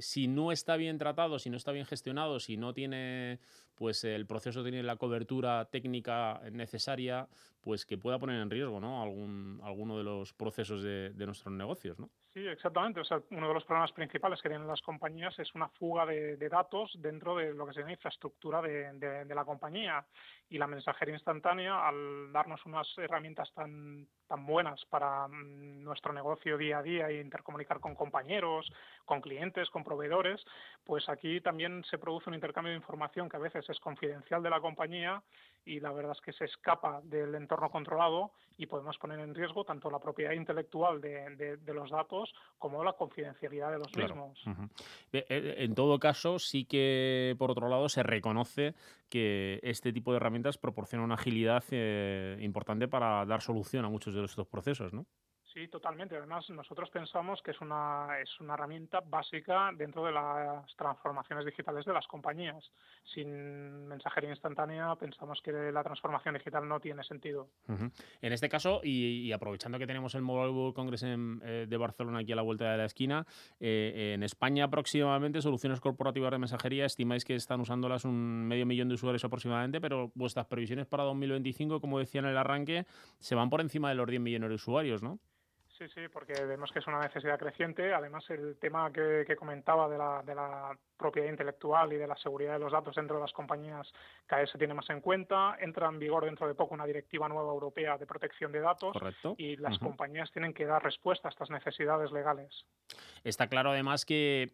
[0.00, 3.40] si no está bien tratado, si no está bien gestionado, si no tiene,
[3.76, 7.28] pues el proceso tiene la cobertura técnica necesaria,
[7.60, 9.02] pues que pueda poner en riesgo ¿no?
[9.02, 12.10] Algún, alguno de los procesos de, nuestros negocios, ¿no?
[12.32, 13.00] Sí, exactamente.
[13.00, 16.36] O sea, uno de los problemas principales que tienen las compañías es una fuga de,
[16.48, 20.04] datos dentro de lo que se llama infraestructura de, la compañía.
[20.48, 26.56] Y la mensajería instantánea, al darnos unas herramientas tan, tan buenas para mm, nuestro negocio
[26.56, 28.70] día a día e intercomunicar con compañeros,
[29.04, 30.44] con clientes, con proveedores,
[30.84, 34.50] pues aquí también se produce un intercambio de información que a veces es confidencial de
[34.50, 35.20] la compañía
[35.64, 39.64] y la verdad es que se escapa del entorno controlado y podemos poner en riesgo
[39.64, 44.14] tanto la propiedad intelectual de, de, de los datos como la confidencialidad de los Claro.
[44.14, 44.44] mismos.
[45.12, 48.74] Eh, eh, En todo caso, sí que por otro lado se reconoce
[49.08, 54.14] que este tipo de herramientas proporciona una agilidad eh, importante para dar solución a muchos
[54.14, 55.06] de estos procesos, ¿no?
[55.56, 56.14] Sí, totalmente.
[56.14, 61.86] Además, nosotros pensamos que es una, es una herramienta básica dentro de las transformaciones digitales
[61.86, 62.62] de las compañías.
[63.14, 67.48] Sin mensajería instantánea, pensamos que la transformación digital no tiene sentido.
[68.20, 72.32] En este caso, y, aprovechando que tenemos el Mobile World Congress eh, de Barcelona aquí
[72.32, 73.26] a la vuelta de la esquina,
[73.58, 78.88] eh, en España aproximadamente soluciones corporativas de mensajería estimáis que están usándolas un medio millón
[78.88, 82.84] de usuarios aproximadamente, pero vuestras previsiones para 2025, como decía en el arranque,
[83.20, 85.18] se van por encima de los 10 millones de usuarios, ¿no?
[85.78, 87.92] Sí, sí, porque vemos que es una necesidad creciente.
[87.92, 92.54] Además, el tema que, comentaba de la, de la, propiedad intelectual y de la seguridad
[92.54, 93.86] de los datos dentro de las compañías
[94.24, 95.56] cada vez se tiene más en cuenta.
[95.60, 99.34] Entra en vigor dentro de poco una directiva nueva europea de protección de datos Correcto.
[99.36, 102.64] y las compañías tienen que dar respuesta a estas necesidades legales.
[103.24, 104.52] Está claro además que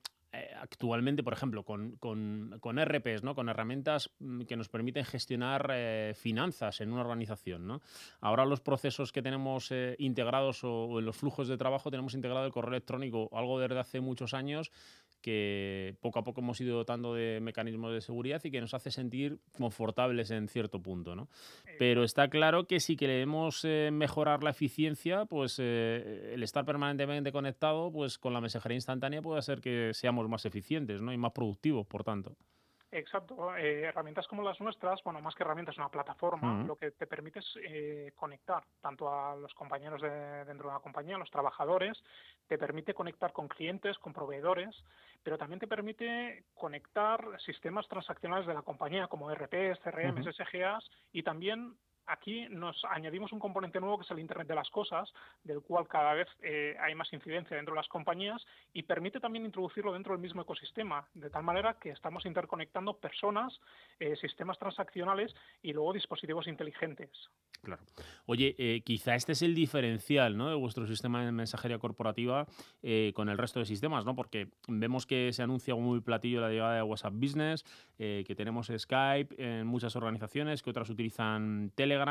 [0.60, 3.34] actualmente, por ejemplo, con, con, con, RPs, ¿no?
[3.34, 7.66] con herramientas mm, que nos permiten gestionar eh, finanzas en una organización.
[7.66, 7.82] ¿no?
[8.20, 12.46] Ahora los procesos que tenemos eh, integrados o, en los flujos de trabajo tenemos integrado
[12.46, 14.70] el correo electrónico, algo desde hace muchos años
[15.22, 18.90] que poco a poco hemos ido dotando de mecanismos de seguridad y que nos hace
[18.90, 21.16] sentir confortables en cierto punto.
[21.16, 21.28] ¿no?
[21.78, 27.32] Pero está claro que si queremos eh, mejorar la eficiencia, pues eh, el estar permanentemente
[27.32, 31.12] conectado pues con la mensajería instantánea puede hacer que seamos más eficientes ¿no?
[31.12, 32.36] y más productivos, por tanto.
[32.92, 33.56] Exacto.
[33.56, 37.38] Eh, herramientas como las nuestras, bueno, más que herramientas, una plataforma, lo que te permite
[37.38, 41.98] es eh, conectar tanto a los compañeros de, dentro de una compañía, a los trabajadores,
[42.46, 44.76] te permite conectar con clientes, con proveedores,
[45.22, 51.22] pero también te permite conectar sistemas transaccionales de la compañía como RPs, CRM, SGAs y
[51.22, 51.74] también
[52.12, 55.88] aquí nos añadimos un componente nuevo que es el Internet de las Cosas, del cual
[55.88, 60.12] cada vez eh, hay más incidencia dentro de las compañías y permite también introducirlo dentro
[60.12, 63.60] del mismo ecosistema, de tal manera que estamos interconectando personas,
[63.98, 67.10] eh, sistemas transaccionales y luego dispositivos inteligentes.
[67.62, 67.82] Claro.
[68.26, 72.46] Oye, eh, quizá este es el diferencial de vuestro sistema de mensajería corporativa
[73.14, 74.14] con el resto de sistemas, ¿no?
[74.14, 77.64] porque vemos que se anuncia muy platillo la llegada de WhatsApp Business,
[77.96, 82.01] que tenemos Skype en muchas organizaciones, que otras utilizan Telegram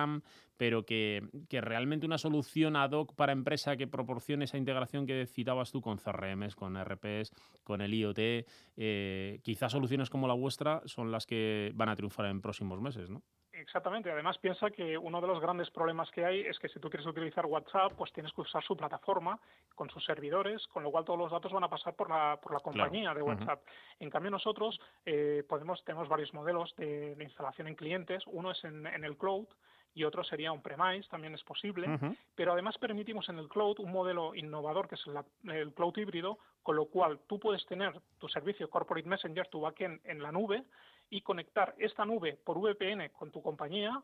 [0.57, 5.71] pero que, realmente una solución ad hoc para empresa que proporcione esa integración que citabas
[5.71, 7.31] tú con CRMs, con RPs,
[7.63, 8.45] con el IoT,
[8.77, 13.09] eh, quizás soluciones como la vuestra son las que van a triunfar en próximos meses,
[13.09, 13.23] ¿no?
[13.61, 14.11] Exactamente.
[14.11, 17.05] Además, piensa que uno de los grandes problemas que hay es que si tú quieres
[17.05, 19.39] utilizar WhatsApp, pues tienes que usar su plataforma
[19.75, 22.53] con sus servidores, con lo cual todos los datos van a pasar por la, por
[22.53, 23.61] la compañía de WhatsApp.
[23.99, 28.23] En cambio, nosotros eh, podemos tenemos varios modelos de, instalación en clientes.
[28.27, 29.47] Uno es en, en el cloud,
[29.93, 31.87] y otro sería un premise, también es posible,
[32.35, 35.03] pero además permitimos en el cloud un modelo innovador que es
[35.43, 39.99] el cloud híbrido, con lo cual tú puedes tener tu servicio Corporate Messenger, tu backend
[40.05, 40.63] en la nube
[41.09, 44.01] y conectar esta nube por VPN con tu compañía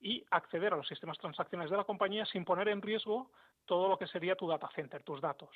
[0.00, 3.30] y acceder a los sistemas transaccionales de la compañía sin poner en riesgo
[3.64, 5.50] todo lo que sería tu data center, tus datos.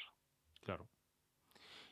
[0.65, 0.87] Claro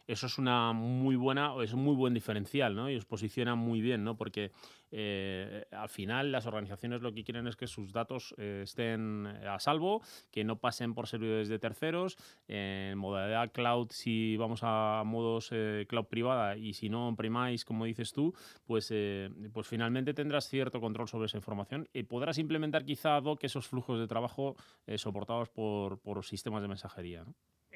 [0.07, 2.91] eso es una muy buena, es un muy buen diferencial, ¿no?
[2.91, 4.17] Y os posiciona muy bien, ¿no?
[4.17, 4.53] Porque
[4.91, 9.59] eh, al final las organizaciones lo que quieren es que sus datos eh, estén a
[9.59, 12.17] salvo, que no pasen por servidores de terceros,
[12.49, 17.87] en modalidad cloud si vamos a modos eh, cloud privada y si no on-premise, como
[17.87, 18.35] dices tú,
[18.67, 18.93] pues,
[19.53, 23.67] pues finalmente tendrás cierto control sobre esa información y podrás implementar quizá ad hoc esos
[23.67, 24.57] flujos de trabajo
[24.97, 27.35] soportados por, por sistemas de mensajería, ¿no?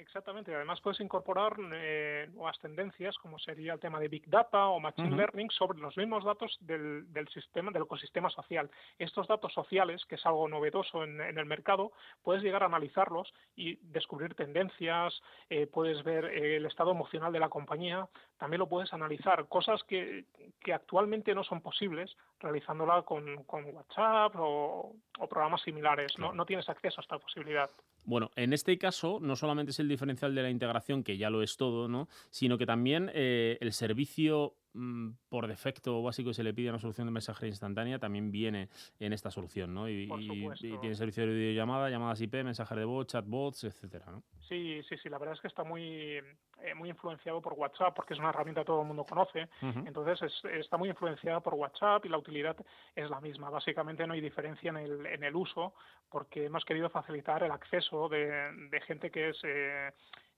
[0.09, 0.55] Exactamente.
[0.55, 5.15] Además puedes incorporar eh, nuevas tendencias como sería el tema de Big Data o Machine
[5.15, 8.71] Learning sobre los mismos datos del, del, sistema, del ecosistema social.
[8.99, 11.93] Estos datos sociales, que es algo novedoso en, el mercado,
[12.23, 17.41] puedes llegar a analizarlos y descubrir tendencias, eh, puedes ver eh, el estado emocional de
[17.41, 20.25] la compañía, también lo puedes analizar, cosas que,
[20.61, 24.95] que actualmente no son posibles realizándola con, con WhatsApp o,
[25.29, 26.19] programas similares.
[26.19, 26.33] ¿no?
[26.33, 27.69] no tienes acceso a esta posibilidad.
[28.05, 31.43] Bueno, en este caso no solamente es el diferencial de la integración, que ya lo
[31.43, 32.09] es todo, ¿no?
[32.31, 37.09] sino que también eh, el servicio Mm, por defecto básico se le pide una solución
[37.09, 38.69] de mensajería instantánea, también viene
[39.01, 39.89] en esta solución, ¿no?
[39.89, 40.09] Y,
[40.57, 44.23] tiene servicio de videollamada, llamadas IP, mensajes de voz, chatbots, etcétera, ¿no?
[44.49, 48.15] Sí, sí, sí, la verdad es que está muy, eh, muy influenciado por WhatsApp porque
[48.15, 52.09] es una herramienta que todo el mundo conoce, entonces está muy influenciada por WhatsApp y
[52.09, 52.57] la utilidad
[52.95, 53.51] es la misma.
[53.51, 55.75] Básicamente no hay diferencia en el, en el uso
[56.09, 59.41] porque hemos querido facilitar el acceso de, de gente que es...
[59.43, 59.91] Eh,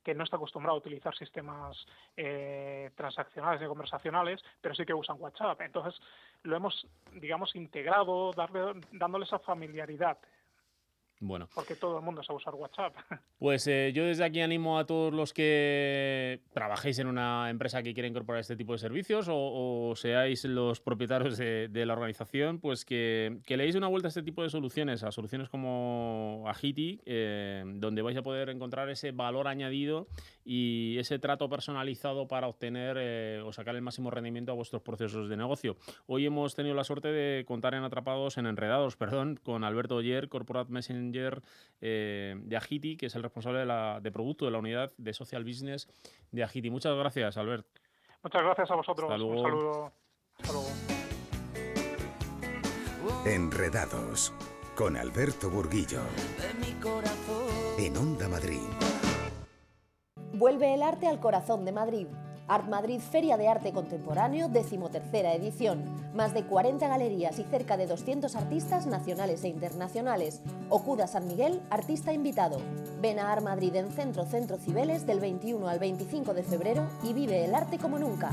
[0.03, 1.87] que no está acostumbrado a utilizar sistemas
[2.17, 5.61] eh, transaccionales y conversacionales, pero sí que usan WhatsApp.
[5.61, 6.01] Entonces,
[6.43, 10.19] lo hemos, digamos, integrado, darle, dándole esa familiaridad
[11.21, 11.49] Bueno.
[11.55, 12.95] Porque todo el mundo sabe usar WhatsApp.
[13.39, 17.95] Pues eh, yo desde aquí animo a todos los que trabajéis en una empresa que
[17.95, 23.41] quiera incorporar este tipo de servicios o, seáis los propietarios de, la organización, pues que,
[23.47, 28.03] que, leéis una vuelta a este tipo de soluciones, a soluciones como Agiti, eh, donde
[28.03, 30.07] vais a poder encontrar ese valor añadido
[30.53, 35.29] y ese trato personalizado para obtener eh, o sacar el máximo rendimiento a vuestros procesos
[35.29, 35.77] de negocio.
[36.09, 40.29] Hoy hemos tenido la suerte de contar en Atrapados, en Enredados, perdón, con Alberto Oyer,
[40.29, 41.41] Corporate Messenger
[41.81, 45.45] de Agiti, que es el responsable de, la, de producto de la unidad de social
[45.45, 45.87] business
[46.33, 46.69] de Agiti.
[46.69, 47.69] Muchas gracias, Albert.
[48.25, 49.09] Muchas gracias a vosotros.
[49.09, 49.93] Un saludo.
[50.37, 50.73] Hasta luego.
[53.25, 54.33] Enredados
[54.75, 56.01] con Alberto Burguillo.
[57.79, 58.90] En Onda Madrid.
[60.41, 62.07] Vuelve el arte al corazón de Madrid
[62.49, 65.85] Art Madrid Feria de Arte Contemporáneo, decimotercera edición.
[66.15, 70.41] Más de 40 galerías y cerca de 200 artistas nacionales e internacionales.
[70.69, 72.59] Ocuda San Miguel, artista invitado.
[73.01, 77.13] Ven a Art Madrid en Centro Centro Cibeles del 21 al 25 de febrero y
[77.13, 78.33] vive el arte como nunca.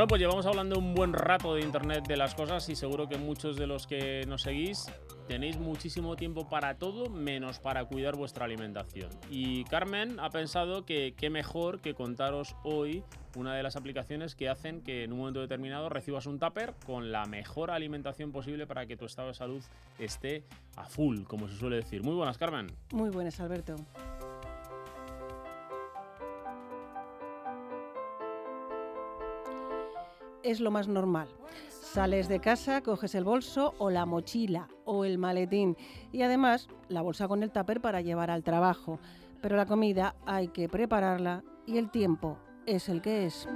[0.00, 3.18] Bueno, pues llevamos hablando un buen rato de Internet de las cosas y seguro que
[3.18, 4.90] muchos de los que nos seguís
[5.28, 9.10] tenéis muchísimo tiempo para todo menos para cuidar vuestra alimentación.
[9.28, 13.04] Y Carmen ha pensado que qué mejor que contaros hoy
[13.36, 17.12] una de las aplicaciones que hacen que en un momento determinado recibas un tupper con
[17.12, 19.62] la mejor alimentación posible para que tu estado de salud
[19.98, 20.44] esté
[20.76, 22.02] a full, como se suele decir.
[22.02, 22.68] Muy buenas, Carmen.
[22.90, 23.76] Muy buenas, Alberto.
[30.42, 31.28] Es lo más normal.
[31.68, 35.76] Sales de casa, coges el bolso o la mochila o el maletín
[36.12, 39.00] y además la bolsa con el tupper para llevar al trabajo.
[39.42, 43.48] Pero la comida hay que prepararla y el tiempo es el que es.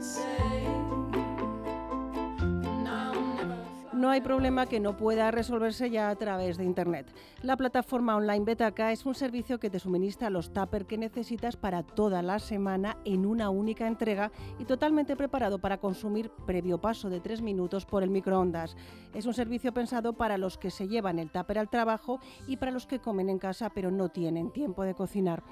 [4.05, 7.07] No hay problema que no pueda resolverse ya a través de Internet.
[7.41, 11.83] La plataforma online Betaca es un servicio que te suministra los tuppers que necesitas para
[11.83, 17.21] toda la semana en una única entrega y totalmente preparado para consumir previo paso de
[17.21, 18.77] tres minutos por el microondas.
[19.15, 22.73] Es un servicio pensado para los que se llevan el tupper al trabajo y para
[22.73, 25.43] los que comen en casa pero no tienen tiempo de cocinar.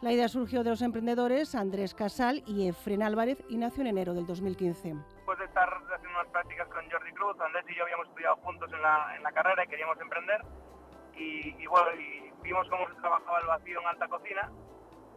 [0.00, 4.14] La idea surgió de los emprendedores Andrés Casal y Efren Álvarez y nació en enero
[4.14, 4.96] del 2015
[5.28, 8.80] después de estar haciendo unas prácticas con Jordi Andrés y yo habíamos estudiado juntos en
[8.80, 10.40] la, carrera y queríamos emprender.
[11.14, 14.48] Y, bueno, y vimos cómo se trabajaba el vacío en alta cocina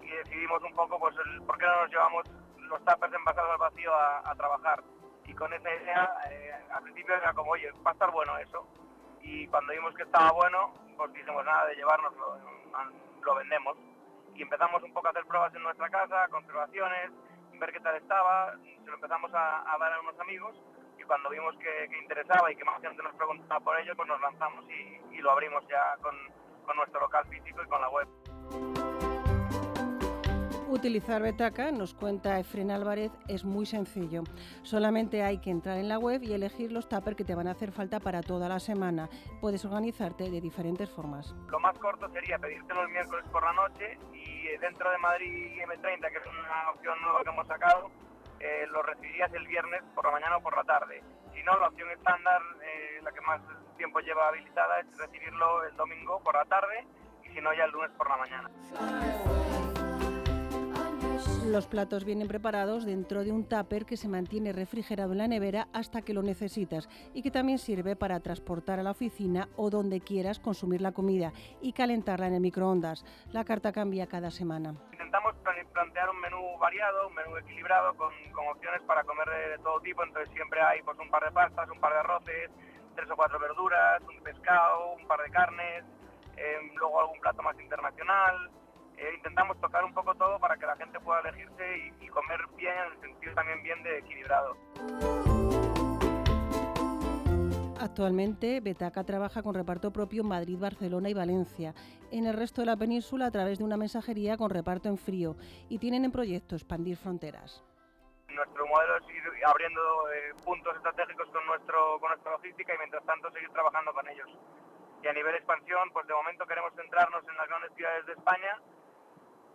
[0.02, 2.24] y decidimos un poco, pues, el, por qué no nos llevamos
[2.58, 4.84] los tuppers envasados al vacío a, trabajar.
[5.26, 8.68] Y con esa idea, eh, al principio era como, oye, va a estar bueno eso.
[9.22, 12.38] Y cuando vimos que estaba bueno, pues dijimos, nada de llevárnoslo,
[13.24, 13.78] lo vendemos.
[14.34, 17.12] Y empezamos un poco a hacer pruebas en nuestra casa, conservaciones,
[17.60, 20.60] ver qué tal estaba, se lo empezamos a, dar a unos amigos
[21.12, 24.64] cuando vimos que, interesaba y que más gente nos preguntaba por ello, pues nos lanzamos
[24.70, 26.16] y, lo abrimos ya con,
[26.66, 28.08] con nuestro local físico y con la web.
[30.70, 34.24] Utilizar Betaca, nos cuenta Efren Álvarez, es muy sencillo.
[34.64, 37.52] Solamente hay que entrar en la web y elegir los tuppers que te van a
[37.52, 39.10] hacer falta para toda la semana.
[39.42, 41.36] Puedes organizarte de diferentes formas.
[41.50, 46.10] Lo más corto sería pedírtelo el miércoles por la noche y dentro de Madrid M30,
[46.10, 47.92] que es una opción nueva que hemos sacado,
[48.42, 51.04] eh, lo recibirías el viernes por la mañana o por la tarde.
[51.34, 53.42] Si no, la opción estándar, eh, la que más
[53.78, 56.86] tiempo lleva habilitada, es recibirlo el domingo por la tarde
[57.24, 58.50] y si no, ya el lunes por la mañana.
[61.46, 65.68] Los platos vienen preparados dentro de un tupper que se mantiene refrigerado en la nevera
[65.74, 70.02] hasta que lo necesitas y que también sirve para transportar a la oficina o donde
[70.02, 73.04] quieras consumir la comida y calentarla en el microondas.
[73.32, 74.76] La carta cambia cada semana.
[74.92, 75.36] Intentamos
[75.92, 78.14] plantear un menú variado, un menú equilibrado con,
[78.50, 81.80] opciones para comer de, todo tipo, entonces siempre hay pues, un par de pastas, un
[81.80, 82.50] par de arroces,
[82.96, 85.84] tres o cuatro verduras, un pescado, un par de carnes,
[86.38, 88.50] eh, luego algún plato más internacional
[88.98, 92.74] eh, intentamos tocar un poco todo para que la gente pueda elegirse y, comer bien,
[92.78, 94.56] en el sentido también bien de equilibrado.
[97.82, 101.74] Actualmente, Betaca trabaja con reparto propio en Madrid, Barcelona y Valencia.
[102.12, 105.36] En el resto de la península, a través de una mensajería con reparto en frío.
[105.68, 107.64] Y tienen en proyecto expandir fronteras.
[108.28, 109.82] Nuestro modelo es ir abriendo
[110.14, 114.30] eh, puntos estratégicos con, nuestra logística y mientras tanto seguir trabajando con ellos.
[115.02, 118.62] Y a nivel expansión, pues de momento queremos centrarnos en las grandes ciudades de España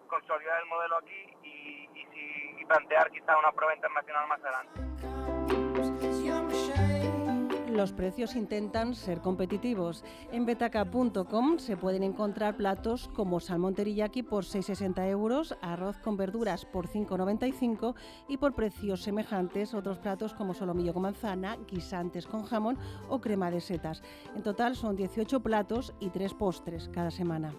[0.09, 1.67] consolidar el modelo aquí y,
[2.67, 4.96] plantear quizá una prueba internacional más adelante.
[7.77, 10.03] Los precios intentan ser competitivos.
[10.33, 16.65] En betaca.com se pueden encontrar platos como salmón teriyaki por 6,60 euros, arroz con verduras
[16.65, 17.95] por 5,95
[18.29, 23.51] y por precios semejantes otros platos como solomillo con manzana, guisantes con jamón o crema
[23.51, 24.03] de setas.
[24.35, 27.53] En total son 18 platos y 3 postres cada semana.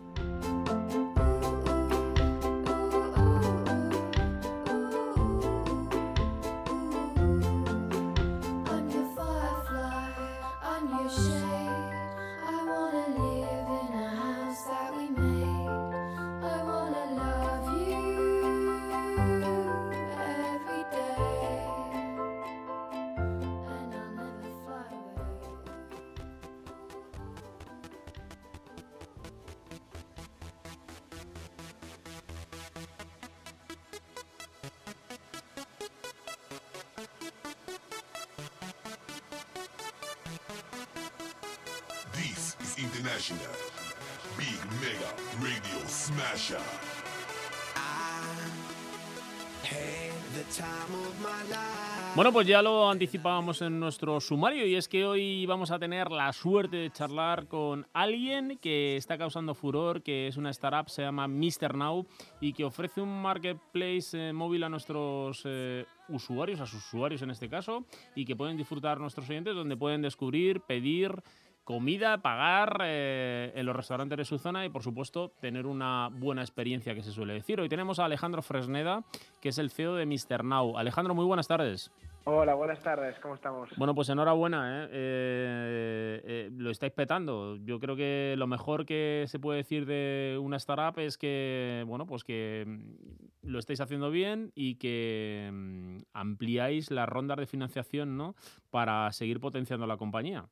[52.37, 56.31] Pues ya lo anticipábamos en nuestro sumario y es que hoy vamos a tener la
[56.31, 61.27] suerte de charlar con alguien que está causando furor, que es una startup, se llama
[61.27, 61.73] Mr.
[61.73, 62.05] Now
[62.39, 67.31] y que ofrece un marketplace eh, móvil a nuestros eh, usuarios, a sus usuarios en
[67.31, 71.23] este caso, y que pueden disfrutar nuestros oyentes donde pueden descubrir, pedir
[71.63, 76.41] comida, pagar eh, en los restaurantes de su zona y, por supuesto, tener una buena
[76.41, 77.59] experiencia, que se suele decir.
[77.59, 79.03] Hoy tenemos a Alejandro Fresneda,
[79.41, 80.45] que es el CEO de Mr.
[80.45, 80.77] Now.
[80.77, 81.91] Alejandro, muy buenas tardes.
[82.29, 83.69] Hola, buenas tardes, ¿cómo estamos?
[83.77, 84.89] Bueno, pues enhorabuena, ¿eh?
[84.91, 87.55] Eh, eh, lo estáis petando.
[87.55, 92.05] Yo creo que lo mejor que se puede decir de una startup es que, bueno,
[92.05, 98.17] pues que mm, lo estáis haciendo bien y que mm, ampliáis las rondas de financiación,
[98.17, 98.35] ¿no?
[98.71, 100.49] Para seguir potenciando la compañía.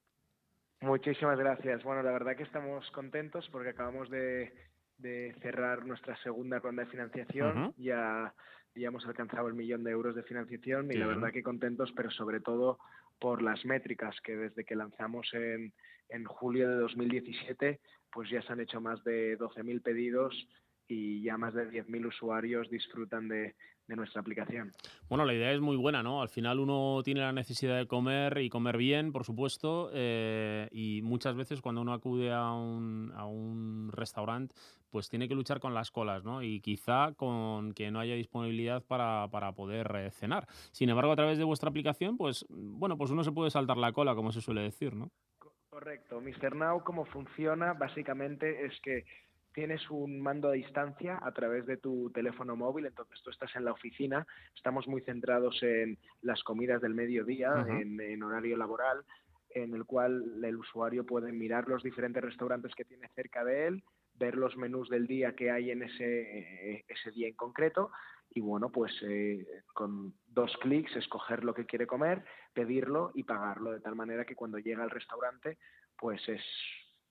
[0.80, 1.84] Muchísimas gracias.
[1.84, 4.54] Bueno, la verdad que estamos contentos porque acabamos de,
[4.98, 7.64] de cerrar nuestra segunda ronda de financiación.
[7.66, 7.74] Ujú.
[7.80, 8.34] Ya,
[8.76, 12.12] ya hemos alcanzado el millón de euros de financiación y la verdad que contentos, pero
[12.12, 12.78] sobre todo
[13.20, 15.74] por las métricas que desde que lanzamos en,
[16.10, 17.80] en julio de 2017,
[18.12, 20.48] pues ya se han hecho más de 12.000 pedidos
[20.88, 23.56] y ya más de 10.000 usuarios disfrutan de,
[23.88, 24.72] de nuestra aplicación.
[25.10, 26.22] Bueno, la idea es muy buena, ¿no?
[26.22, 31.02] Al final uno tiene la necesidad de comer y comer bien, por supuesto, eh, y
[31.04, 34.56] muchas veces cuando uno acude a un, a un restaurante,
[34.96, 36.42] pues tiene que luchar con las colas, ¿no?
[36.42, 40.48] Y quizá con que no haya disponibilidad para, para poder eh, cenar.
[40.72, 43.92] Sin embargo, a través de vuestra aplicación, pues, bueno, pues uno se puede saltar la
[43.92, 45.12] cola, como se suele decir, ¿no?
[45.68, 46.22] Correcto.
[46.22, 46.56] Mr.
[46.56, 49.04] Now, cómo funciona, básicamente es que
[49.54, 53.66] tienes un mando a distancia a través de tu teléfono móvil, entonces tú estás en
[53.66, 54.26] la oficina,
[54.56, 59.04] estamos muy centrados en las comidas del mediodía, en horario laboral,
[59.50, 63.84] en el cual el usuario puede mirar los diferentes restaurantes que tiene cerca de él,
[64.18, 67.92] ver los menús del día que hay en ese, ese día en concreto
[68.34, 73.72] y bueno, pues eh, con dos clics escoger lo que quiere comer, pedirlo y pagarlo,
[73.72, 75.58] de tal manera que cuando llega al restaurante
[75.98, 76.42] pues es,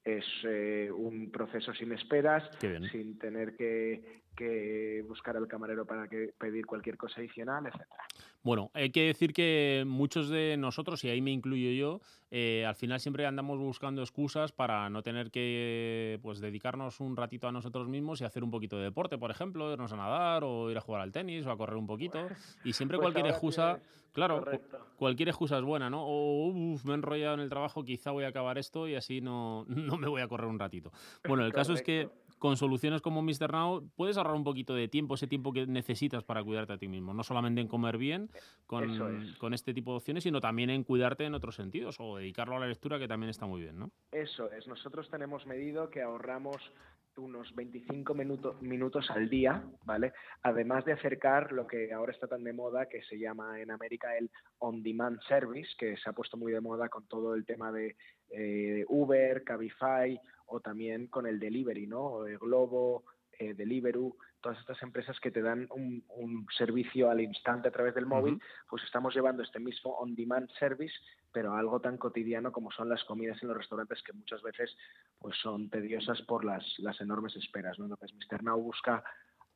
[0.05, 2.49] es eh, un proceso sin esperas,
[2.93, 4.84] sin tener que, que
[5.15, 8.03] buscar al camarero para que pedir cualquier cosa adicional, etcétera.
[8.43, 12.01] Bueno, hay que decir que muchos de nosotros, y ahí me incluyo yo,
[12.31, 17.47] eh, al final siempre andamos buscando excusas para no tener que pues, dedicarnos un ratito
[17.49, 20.71] a nosotros mismos y hacer un poquito de deporte, por ejemplo, irnos a nadar o
[20.71, 22.29] ir a jugar al tenis o a correr un poquito.
[22.65, 24.79] Y siempre Pues cualquier excusa, tienes- claro, correcto.
[24.97, 26.05] cualquier excusa es buena, ¿no?
[26.05, 29.21] O "Uf, me he enrollado en el trabajo, quizá voy a acabar esto y así
[29.21, 29.65] no,
[29.97, 30.93] no me voy a correr un ratito.
[31.27, 32.09] Bueno, el caso es que
[32.45, 33.51] con soluciones como Mr.
[33.51, 36.89] Now puedes ahorrar un poquito de tiempo, ese tiempo que necesitas para cuidarte a ti
[36.89, 37.15] mismo.
[37.15, 39.37] No solamente en comer bien Eso con, es.
[39.39, 42.61] con este tipo de opciones, sino también en cuidarte en otros sentidos o dedicarlo a
[42.61, 43.91] la lectura, que también está muy bien, ¿no?
[44.13, 46.59] Eso es, nosotros tenemos medido que ahorramos
[47.17, 50.13] unos 25 minuto- minutos al día, ¿vale?
[50.43, 54.19] Además de acercar lo que ahora está tan de moda, que se llama en América
[54.19, 57.97] el on-demand service, que se ha puesto muy de moda con todo el tema de
[58.31, 62.27] eh, Uber, Cabify o también con el delivery, ¿no?
[62.27, 63.05] Eh, Globo,
[63.39, 67.95] eh, Deliveroo, todas estas empresas que te dan un, un servicio al instante a través
[67.95, 70.95] del móvil, pues estamos llevando este mismo on-demand service,
[71.33, 74.77] pero a algo tan cotidiano como son las comidas en los restaurantes que muchas veces
[75.19, 77.79] pues son tediosas por las, las enormes esperas.
[77.79, 77.87] ¿no?
[77.87, 78.43] Entonces, Mr.
[78.43, 79.03] Now busca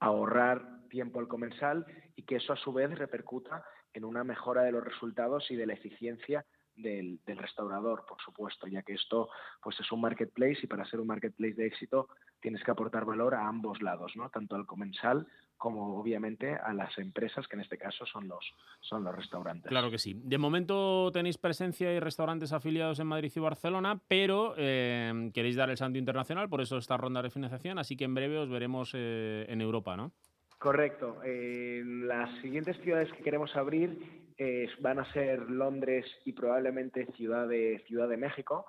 [0.00, 1.84] ahorrar tiempo al comensal
[2.16, 5.66] y que eso a su vez repercuta en una mejora de los resultados y de
[5.66, 6.44] la eficiencia
[6.78, 9.28] del, del restaurador, por supuesto, ya que esto
[9.62, 12.08] pues es un marketplace y para ser un marketplace de éxito
[12.40, 14.30] tienes que aportar valor a ambos lados, ¿no?
[14.30, 15.26] Tanto al comensal
[15.58, 19.68] como obviamente a las empresas, que en este caso son los, son los restaurantes.
[19.68, 20.14] Claro que sí.
[20.14, 25.68] De momento tenéis presencia y restaurantes afiliados en Madrid y Barcelona, pero eh, queréis dar
[25.68, 28.92] el salto internacional, por eso esta ronda de financiación, así que en breve os veremos
[28.94, 30.12] eh, en Europa, ¿no?
[30.58, 31.20] Correcto.
[31.24, 37.48] Eh, las siguientes ciudades que queremos abrir eh, van a ser Londres y probablemente Ciudad
[37.48, 38.66] de, Ciudad de México.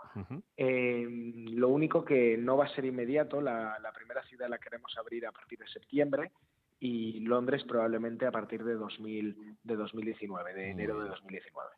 [0.58, 1.08] Eh,
[1.52, 5.28] lo único que no va a ser inmediato, la, la primera ciudad la queremos abrir
[5.28, 6.32] a partir de septiembre
[6.80, 11.70] y Londres probablemente a partir de, 2000, de 2019, de enero de 2019.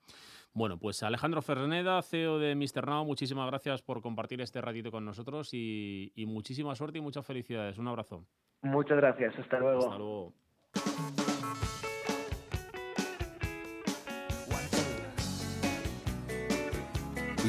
[0.54, 2.88] Bueno, pues Alejandro Ferneda, CEO de Mr.
[2.88, 7.26] Now, muchísimas gracias por compartir este ratito con nosotros y, y muchísima suerte y muchas
[7.26, 7.78] felicidades.
[7.78, 8.26] Un abrazo.
[8.62, 9.38] Muchas gracias.
[9.40, 9.80] Hasta luego.
[9.80, 10.34] Hasta luego.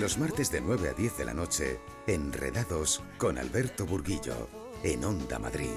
[0.02, 1.78] Los martes de 9 a 10 de la noche,
[2.08, 4.48] Enredados con Alberto Burguillo,
[4.82, 5.70] en Onda Madrid.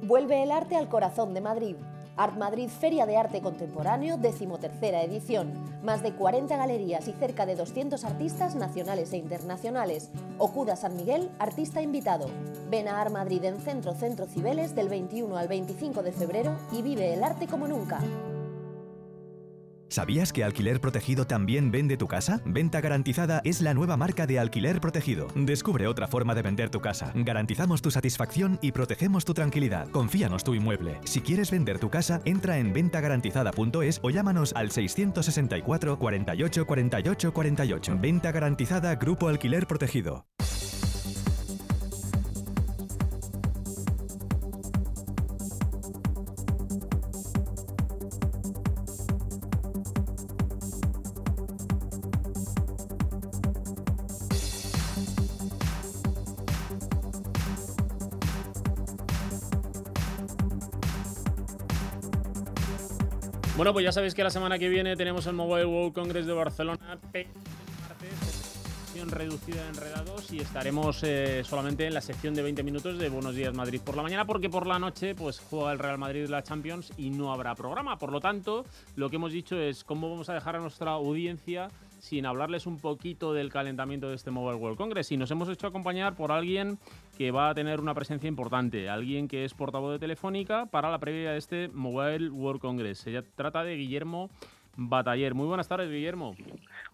[0.00, 1.76] Vuelve el arte al corazón de Madrid.
[2.16, 5.52] Art Madrid Feria de Arte Contemporáneo, decimotercera edición.
[5.84, 10.08] Más de 40 galerías y cerca de 200 artistas nacionales e internacionales.
[10.38, 12.30] Okuda San Miguel, artista invitado.
[12.70, 16.80] Ven a Art Madrid en Centro Centro Cibeles del 21 al 25 de febrero y
[16.80, 18.00] vive el arte como nunca.
[19.92, 22.40] ¿Sabías que Alquiler Protegido también vende tu casa?
[22.46, 25.28] Venta Garantizada es la nueva marca de Alquiler Protegido.
[25.34, 27.12] Descubre otra forma de vender tu casa.
[27.14, 29.86] Garantizamos tu satisfacción y protegemos tu tranquilidad.
[29.90, 30.98] Confíanos tu inmueble.
[31.04, 37.98] Si quieres vender tu casa, entra en ventagarantizada.es o llámanos al 664 48 48 48.
[38.00, 40.24] Venta Garantizada Grupo Alquiler Protegido.
[63.62, 66.32] Bueno, pues ya sabéis que la semana que viene tenemos el Mobile World Congress de
[66.32, 66.98] Barcelona.
[69.08, 73.36] reducida de enredados y estaremos eh, solamente en la sección de 20 minutos de Buenos
[73.36, 76.42] Días Madrid por la mañana porque por la noche pues juega el Real Madrid la
[76.42, 78.00] Champions y no habrá programa.
[78.00, 78.64] Por lo tanto,
[78.96, 81.68] lo que hemos dicho es cómo vamos a dejar a nuestra audiencia
[82.02, 85.68] sin hablarles un poquito del calentamiento de este Mobile World Congress y nos hemos hecho
[85.68, 86.78] acompañar por alguien
[87.16, 90.98] que va a tener una presencia importante, alguien que es portavoz de Telefónica para la
[90.98, 92.98] previa de este Mobile World Congress.
[92.98, 94.30] Se trata de Guillermo
[94.76, 95.34] Bataller.
[95.34, 96.34] Muy buenas tardes, Guillermo.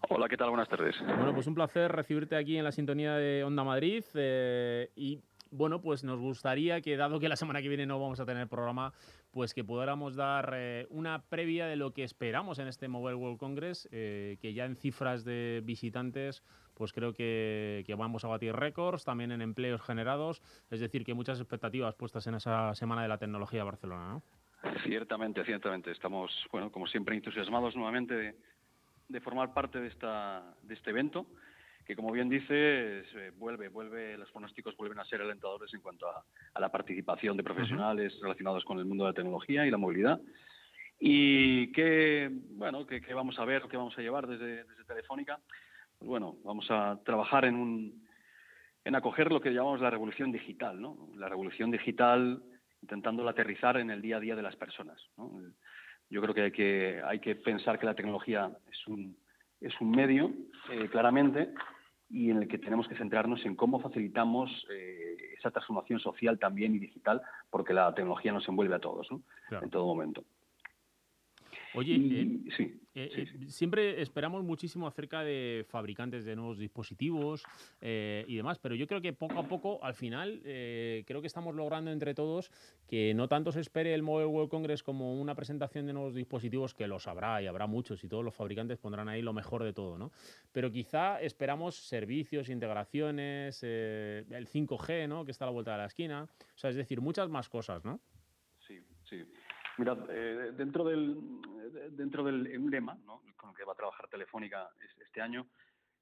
[0.09, 0.49] Hola, ¿qué tal?
[0.49, 0.95] Buenas tardes.
[1.03, 5.19] Bueno, pues un placer recibirte aquí en la sintonía de Onda Madrid eh, y
[5.51, 8.47] bueno, pues nos gustaría que, dado que la semana que viene no vamos a tener
[8.47, 8.93] programa,
[9.31, 13.37] pues que pudiéramos dar eh, una previa de lo que esperamos en este Mobile World
[13.37, 19.03] Congress, eh, que ya en cifras de visitantes, pues creo que, vamos a batir récords,
[19.03, 23.17] también en empleos generados, es decir, que muchas expectativas puestas en esa Semana de la
[23.17, 24.21] Tecnología de Barcelona.
[24.83, 25.91] Ciertamente, ciertamente.
[25.91, 28.35] Estamos, bueno, como siempre, entusiasmados nuevamente de,
[29.07, 31.27] de formar parte de, esta, de este evento,
[31.89, 36.07] que como bien dices, eh, vuelve, vuelve, los pronósticos vuelven a ser alentadores en cuanto
[36.07, 36.23] a,
[36.53, 40.21] a la participación de profesionales relacionados con el mundo de la tecnología y la movilidad.
[40.99, 45.39] Y qué, bueno, qué, qué vamos a ver, qué vamos a llevar desde, desde Telefónica.
[45.97, 48.07] Pues bueno, vamos a trabajar en un,
[48.85, 51.09] en acoger lo que llamamos la revolución digital, ¿no?
[51.15, 52.43] La revolución digital
[52.83, 55.01] intentándolo aterrizar en el día a día de las personas.
[55.17, 55.41] ¿no?
[56.07, 59.17] Yo creo que hay que, hay que pensar que la tecnología es un,
[59.59, 60.31] es un medio,
[60.71, 61.49] eh, claramente,
[62.09, 66.75] y en el que tenemos que centrarnos en cómo facilitamos eh, esa transformación social también
[66.75, 69.21] y digital, porque la tecnología nos envuelve a todos, ¿no?
[69.47, 69.65] Claro.
[69.65, 70.23] en todo momento.
[71.73, 77.43] Oye, Y- eh, sí, eh, eh, siempre esperamos muchísimo acerca de fabricantes de nuevos dispositivos
[77.79, 81.53] eh, y demás, pero yo creo que poco a poco, al final, creo que estamos
[81.55, 82.51] logrando entre todos
[82.87, 86.73] que no tanto se espere el Mobile World Congress como una presentación de nuevos dispositivos,
[86.73, 89.73] que los habrá y habrá muchos y todos los fabricantes pondrán ahí lo mejor de
[89.73, 90.11] todo, ¿no?
[90.51, 95.23] Pero quizá esperamos servicios, integraciones, el 5G, ¿no?
[95.25, 97.85] Que está a la vuelta de la esquina, o sea, es decir, muchas más cosas,
[97.85, 97.99] ¿no?
[98.59, 99.23] Sí, sí.
[99.79, 101.17] Mirad, eh, dentro del
[101.73, 103.21] eh, dentro del emblema ¿no?
[103.37, 105.47] con el que va a trabajar Telefónica es- este año,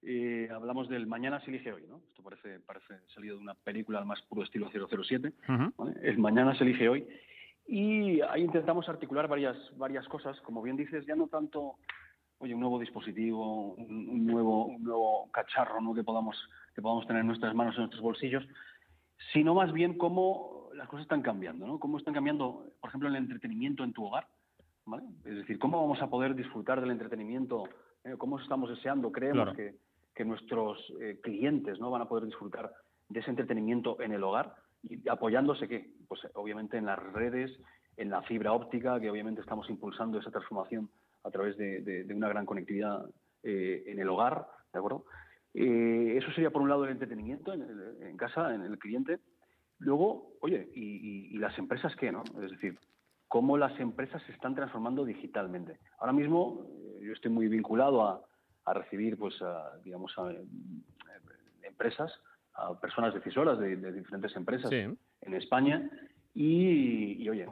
[0.01, 2.01] eh, hablamos del mañana se elige hoy, ¿no?
[2.09, 5.31] Esto parece parece salido de una película al más puro estilo 007.
[5.77, 5.93] ¿vale?
[6.01, 7.07] El mañana se elige hoy.
[7.67, 11.75] Y ahí intentamos articular varias, varias cosas, como bien dices, ya no tanto,
[12.37, 15.93] oye, un nuevo dispositivo, un, un nuevo, un nuevo cacharro ¿no?
[15.93, 16.37] que, podamos,
[16.73, 18.43] que podamos tener en nuestras manos, en nuestros bolsillos,
[19.33, 21.79] sino más bien cómo las cosas están cambiando, ¿no?
[21.79, 24.27] Cómo están cambiando, por ejemplo, el entretenimiento en tu hogar,
[24.85, 25.03] ¿vale?
[25.25, 27.63] Es decir, ¿cómo vamos a poder disfrutar del entretenimiento?
[28.03, 29.11] eh, ¿Cómo estamos deseando?
[29.11, 29.53] Creemos Claro.
[29.57, 29.75] que,
[30.15, 32.71] que nuestros eh, clientes no van a poder disfrutar
[33.09, 37.51] de ese entretenimiento en el hogar y apoyándose que pues obviamente en las redes
[37.97, 40.89] en la fibra óptica que obviamente estamos impulsando esa transformación
[41.23, 43.03] a través de, de- de una gran conectividad
[43.43, 45.05] eh, en el hogar de acuerdo
[45.53, 49.19] Eh, eso sería por un lado el entretenimiento en, el- en casa en el cliente
[49.79, 52.79] luego oye y, y- y las empresas qué no es decir
[53.27, 56.65] cómo las empresas se están transformando digitalmente ahora mismo
[56.99, 58.21] eh, yo estoy muy vinculado a,
[58.65, 60.45] a recibir pues a, digamos a, eh,
[61.63, 62.11] empresas,
[62.53, 64.85] a personas decisoras de, de diferentes empresas Sí.
[65.21, 65.89] en España
[66.33, 67.47] y, y, oye,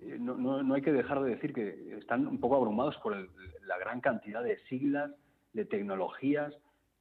[0.00, 3.14] eh, no, no, no hay que dejar de decir que están un poco abrumados por
[3.14, 3.28] el-
[3.66, 5.10] la gran cantidad de siglas,
[5.52, 6.54] de tecnologías,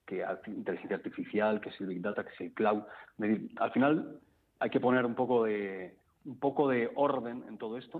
[0.06, 2.82] que inteligencia artificial, que es el Big Data, que es el cloud.
[3.58, 4.20] Al final
[4.60, 8.00] hay que poner un poco de un poco de orden en todo esto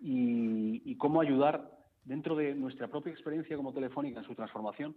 [0.00, 1.70] y, y cómo ayudar
[2.04, 4.96] dentro de nuestra propia experiencia como Telefónica en su transformación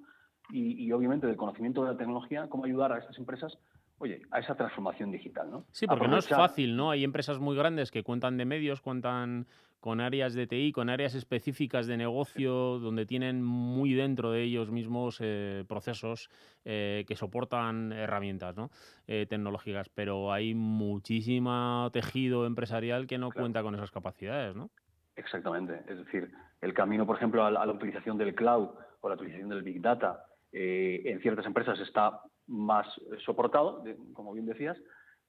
[0.51, 3.57] y, y, obviamente del conocimiento de la tecnología, cómo ayudar a estas empresas,
[3.99, 5.65] oye, a esa transformación digital, ¿no?
[5.71, 6.91] Sí, porque no es fácil, ¿no?
[6.91, 9.47] Hay empresas muy grandes que cuentan de medios, cuentan
[9.83, 14.71] con áreas de TI, con áreas específicas de negocio, donde tienen muy dentro de ellos
[14.71, 16.29] mismos eh, procesos
[16.63, 18.69] eh, que soportan herramientas ¿no?
[19.07, 24.69] Eh, tecnológicas, pero hay muchísimo tejido empresarial que no cuenta con esas capacidades, ¿no?
[25.17, 25.81] Exactamente.
[25.89, 26.31] Es decir,
[26.61, 28.69] el camino, por ejemplo, a la, a la utilización del cloud
[29.01, 32.87] o la utilización del big data en ciertas empresas está más
[33.25, 34.77] soportado, como bien decías,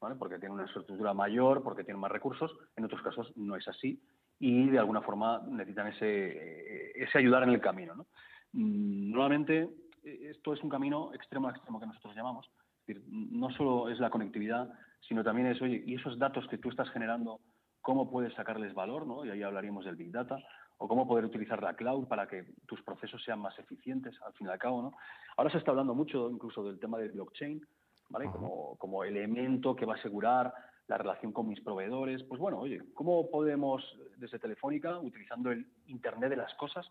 [0.00, 0.14] ¿vale?
[0.14, 2.56] porque tiene una estructura mayor, porque tiene más recursos.
[2.76, 4.00] En otros casos no es así
[4.38, 7.94] y de alguna forma necesitan ese, eh, ese ayudar en el camino.
[7.94, 8.06] ¿no?
[8.52, 9.68] Mm, Nuevamente,
[10.04, 12.50] eh, esto es un camino extremo a extremo que nosotros llamamos.
[12.80, 14.70] Es decir, no solo es la conectividad,
[15.00, 17.40] sino también es, oye, y esos datos que tú estás generando,
[17.80, 19.06] ¿cómo puedes sacarles valor?
[19.06, 19.24] ¿no?
[19.24, 20.38] Y ahí hablaríamos del Big Data,
[20.78, 24.48] o cómo poder utilizar la cloud para que tus procesos sean más eficientes, al fin
[24.48, 24.82] y al cabo.
[24.82, 24.92] ¿no?
[25.36, 27.64] Ahora se está hablando mucho incluso del tema del blockchain,
[28.10, 28.30] ¿vale?
[28.30, 30.52] Como, como elemento que va a asegurar
[30.86, 32.22] la relación con mis proveedores.
[32.24, 33.82] Pues bueno, oye, ¿cómo podemos
[34.16, 36.86] desde Telefónica, utilizando el Internet de las cosas,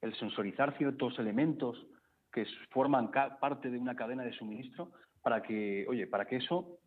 [0.00, 1.86] el sensorizar ciertos elementos
[2.32, 6.78] que forman parte de una cadena de suministro para que, oye, para que eso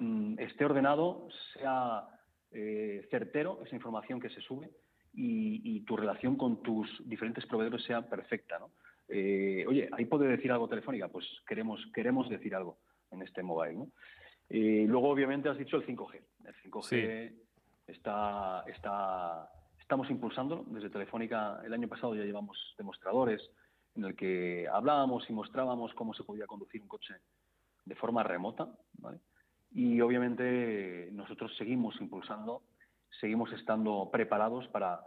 [0.00, 2.06] mm, esté ordenado, sea
[2.52, 4.70] eh, certero esa información que se sube
[5.12, 8.70] y, y tu relación con tus diferentes proveedores sea perfecta, ¿no?
[9.08, 12.78] Eh, oye, ahí puede decir algo Telefónica, pues queremos queremos decir algo
[13.10, 13.88] en este mobile, ¿no?
[14.54, 16.20] Eh, luego, obviamente, has dicho el 5G.
[16.44, 17.32] El 5G
[17.86, 19.50] está, está,
[19.80, 21.62] estamos impulsándolo desde Telefónica.
[21.64, 23.40] El año pasado ya llevamos demostradores
[23.94, 27.14] en el que hablábamos y mostrábamos cómo se podía conducir un coche
[27.86, 29.20] de forma remota, ¿vale?
[29.70, 32.62] Y obviamente nosotros seguimos impulsando,
[33.20, 35.00] seguimos estando preparados para,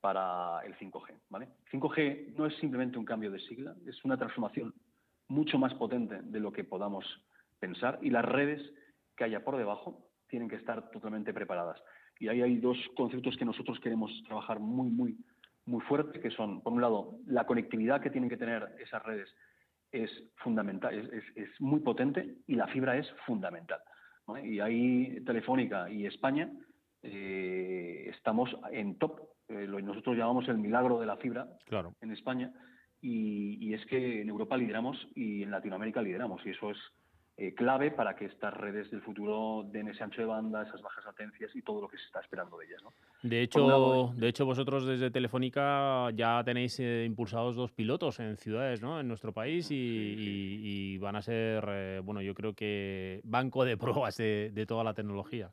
[0.00, 1.48] para el 5G, ¿vale?
[1.72, 4.72] 5G no es simplemente un cambio de sigla, es una transformación
[5.26, 7.04] mucho más potente de lo que podamos
[7.58, 8.60] pensar y las redes
[9.16, 11.80] que haya por debajo tienen que estar totalmente preparadas.
[12.18, 15.16] Y ahí hay dos conceptos que nosotros queremos trabajar muy, muy,
[15.66, 19.28] muy fuerte, que son, por un lado, la conectividad que tienen que tener esas redes
[19.92, 23.80] es fundamental, es, es- es muy potente y la fibra es fundamental.
[24.42, 26.50] Y ahí Telefónica y España
[27.02, 29.20] eh, estamos en top.
[29.48, 31.94] Eh, lo que nosotros llamamos el milagro de la fibra Claro.
[32.00, 32.50] en España
[33.02, 36.78] y, y es que en Europa lideramos y en Latinoamérica lideramos y eso es
[37.36, 41.04] eh, clave para que estas redes del futuro den ese ancho de banda, esas bajas
[41.04, 42.82] latencias y todo lo que se está esperando de ellas.
[42.84, 42.92] ¿no?
[43.22, 48.36] De lado, hecho, de hecho, vosotros desde Telefónica ya tenéis eh, impulsados dos pilotos en
[48.36, 49.00] ciudades, ¿no?
[49.00, 50.60] En nuestro país y, y-
[50.94, 54.84] y van a ser, eh, bueno, yo creo que banco de pruebas de, de toda
[54.84, 55.50] la tecnología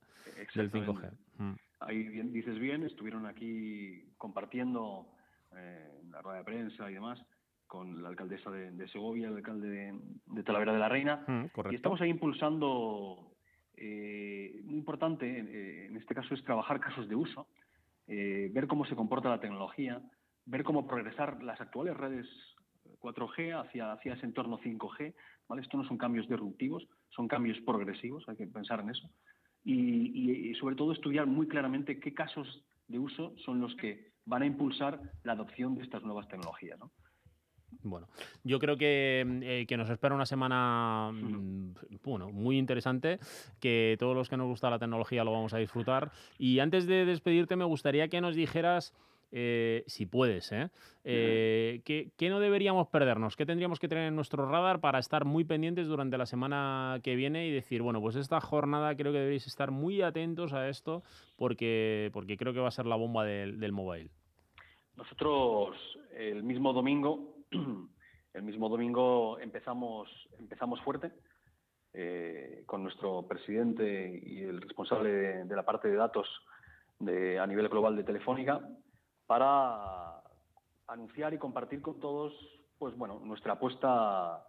[0.53, 0.81] del 5G.
[0.81, 1.17] Exactamente.
[1.37, 1.53] Mm.
[1.79, 5.07] Ahí bien- dices bien, estuvieron aquí compartiendo
[5.55, 7.19] eh, en la rueda de prensa y demás
[7.71, 11.23] con la alcaldesa de, de Segovia, el alcalde de, de Talavera de la Reina.
[11.25, 11.45] Mm.
[11.71, 13.31] Y estamos ahí impulsando,
[13.77, 17.47] eh, muy importante, eh, en este caso es trabajar casos de uso,
[18.07, 20.01] eh, ver cómo se comporta la tecnología,
[20.45, 22.27] ver cómo progresar las actuales redes
[22.99, 25.13] 4G hacia, hacia ese entorno 5G.
[25.47, 25.61] ¿vale?
[25.61, 29.09] Esto no son cambios disruptivos, son cambios progresivos, hay que pensar en eso.
[29.63, 29.75] Y,
[30.13, 34.41] y- y sobre todo estudiar muy claramente qué casos de uso son los que van
[34.41, 36.77] a impulsar la adopción de estas nuevas tecnologías.
[36.77, 36.91] ¿no?
[37.83, 38.07] Bueno,
[38.43, 43.19] yo creo que, mm, eh, que nos espera una semana mm, bueno, muy interesante,
[43.59, 46.11] que todos los que nos gusta la tecnología lo vamos a disfrutar.
[46.37, 48.93] Y antes de despedirte, me gustaría que nos dijeras,
[49.31, 50.69] eh, si puedes, ¿eh?
[51.05, 53.37] Eh, ¿qué, qué no deberíamos perdernos?
[53.37, 57.15] ¿Qué tendríamos que tener en nuestro radar para estar muy pendientes durante la semana que
[57.15, 61.01] viene y decir, bueno, pues esta jornada creo que deberéis estar muy atentos a esto
[61.37, 64.09] porque, porque creo que va a ser la bomba del, del mobile?
[64.97, 65.77] Nosotros
[66.17, 67.30] el mismo domingo,
[68.33, 71.11] el mismo domingo empezamos, empezamos fuerte
[71.93, 76.27] eh, con nuestro presidente y el responsable de, la parte de datos
[76.99, 78.61] de, a nivel global de Telefónica
[79.25, 80.21] para
[80.87, 82.33] anunciar y compartir con todos,
[82.77, 84.45] pues bueno, nuestra apuesta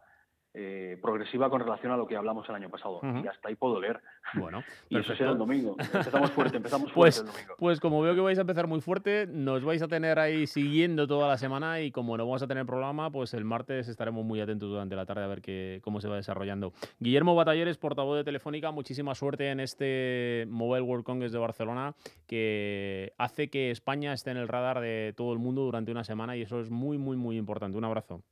[0.55, 3.01] eh, progresiva con relación a lo que hablamos el año pasado.
[3.03, 4.01] Y hasta ahí puedo leer.
[4.35, 5.77] Bueno, y eso será el domingo.
[5.79, 7.55] Empezamos fuerte, empezamos fuerte Pues, el domingo.
[7.59, 11.07] pues como veo que vais a empezar muy fuerte, nos vais a tener ahí siguiendo
[11.07, 14.41] toda la semana y como no vamos a tener programa, pues el martes estaremos muy
[14.41, 16.73] atentos durante la tarde a ver qué, cómo se va desarrollando.
[17.01, 21.95] Guillermo Batalleres, portavoz de Telefónica, muchísima suerte en este Mobile World Congress de Barcelona
[22.27, 26.37] que hace que España esté en el radar de todo el mundo durante una semana
[26.37, 27.79] y eso es muy, muy, muy importante.
[27.79, 28.23] Un abrazo.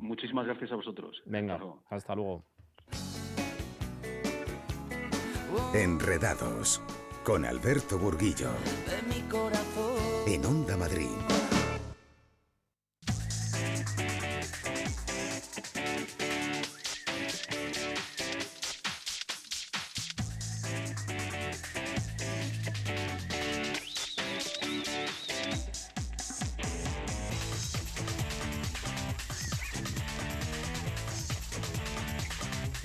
[0.00, 1.22] Muchísimas gracias a vosotros.
[1.26, 1.82] Venga, Hasta luego.
[1.90, 2.44] hasta luego.
[5.74, 6.80] Enredados
[7.24, 8.50] con Alberto Burguillo.
[8.86, 9.96] de mi corazón.
[10.26, 11.06] En Onda Madrid.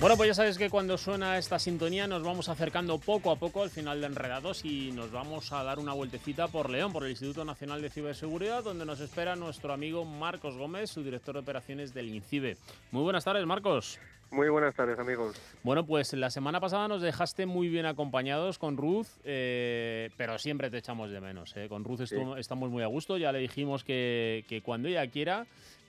[0.06, 3.64] Bueno, pues ya sabes que cuando suena esta sintonía nos vamos acercando poco a poco
[3.64, 7.10] al final de Enredados y nos vamos a dar una vueltecita por León, por el
[7.10, 11.92] Instituto Nacional de Ciberseguridad, donde nos espera nuestro amigo Marcos Gómez, su director de operaciones
[11.92, 12.56] del INCIBE.
[12.92, 13.98] Muy buenas tardes, Marcos.
[14.30, 15.40] Muy buenas tardes, amigos.
[15.64, 20.70] Bueno, pues la semana pasada nos dejaste muy bien acompañados con Ruth, eh, pero siempre
[20.70, 21.56] te echamos de menos.
[21.56, 21.68] ¿eh?
[21.68, 22.02] Con Ruth
[22.38, 25.46] estamos muy a gusto, ya le dijimos que, que cuando ella quiera,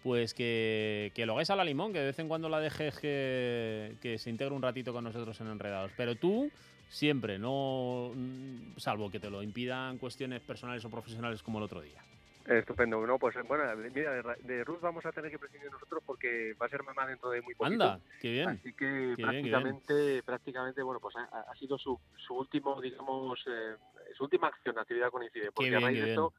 [0.08, 2.97] pues que, que lo hagáis a la limón, que de vez en cuando la dejes
[2.97, 5.91] que, que se integre un ratito con nosotros en Enredados.
[5.97, 6.49] Pero tú,
[6.88, 11.82] siempre, no mm, salvo que te lo impidan cuestiones personales o profesionales como el otro
[11.82, 12.01] día.
[12.45, 13.05] Estupendo.
[13.05, 16.70] No, pues bueno, mira, de, Ruth vamos a tener que prescindir nosotros porque va a
[16.70, 17.84] ser mamá dentro de muy poquito.
[17.84, 18.47] Anda, qué bien.
[18.47, 19.30] Así que Qué bien.
[19.30, 23.76] prácticamente, prácticamente, bueno, pues ha, ha sido su, su último, digamos, eh,
[24.16, 25.51] su última acción, actividad con Incide.
[25.51, 26.34] Porque bien, a raíz de esto,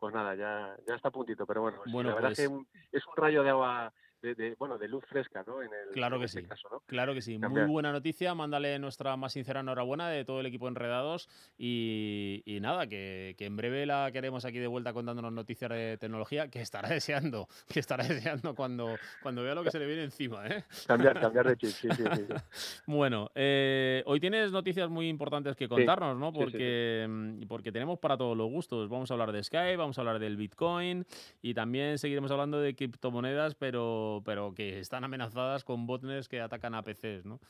[0.00, 1.46] pues nada, ya, ya está a puntito.
[1.46, 3.92] Pero bueno, la verdad pues- es que un- es un rayo de agua,
[4.22, 5.62] de, de- bueno, de luz fresca, ¿no?
[5.62, 6.46] En el, Claro en que este sí.
[6.46, 6.80] caso, ¿no?
[6.86, 7.32] Claro que sí.
[7.32, 7.66] Muy Cambiar.
[7.68, 8.34] buena noticia.
[8.34, 11.28] Mándale nuestra más sincera enhorabuena de todo el equipo Enredados.
[11.58, 15.96] Y, y nada, que, que en breve la queremos aquí de vuelta contándonos noticias de
[15.98, 20.04] tecnología que estará deseando, que estará deseando cuando, cuando vea lo que se le viene
[20.04, 20.46] encima.
[20.48, 20.64] ¿eh?
[20.86, 22.24] Cambiar, cambiar de chip, sí, sí, sí.
[22.26, 22.34] sí.
[22.86, 26.32] Bueno, eh, hoy tienes noticias muy importantes que contarnos, ¿no?
[26.32, 28.88] Porque, mm, porque tenemos para todos los gustos.
[28.88, 31.04] Vamos a hablar de Skype, vamos a hablar del Bitcoin
[31.42, 36.74] y también seguiremos hablando de criptomonedas, pero, pero que están amenazadas con botnets que atacan
[36.74, 37.40] a PCs, ¿no?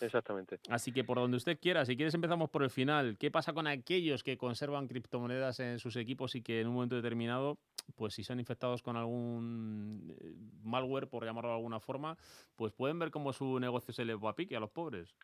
[0.00, 0.60] Exactamente.
[0.68, 3.16] Así que por donde usted quiera, si quieres empezamos por el final.
[3.18, 6.96] ¿Qué pasa con aquellos que conservan criptomonedas en sus equipos y que en un momento
[6.96, 7.58] determinado,
[7.96, 12.16] pues si son infectados con algún eh, malware, por llamarlo de alguna forma,
[12.56, 15.14] pues pueden ver cómo su negocio se les va a pique a los pobres?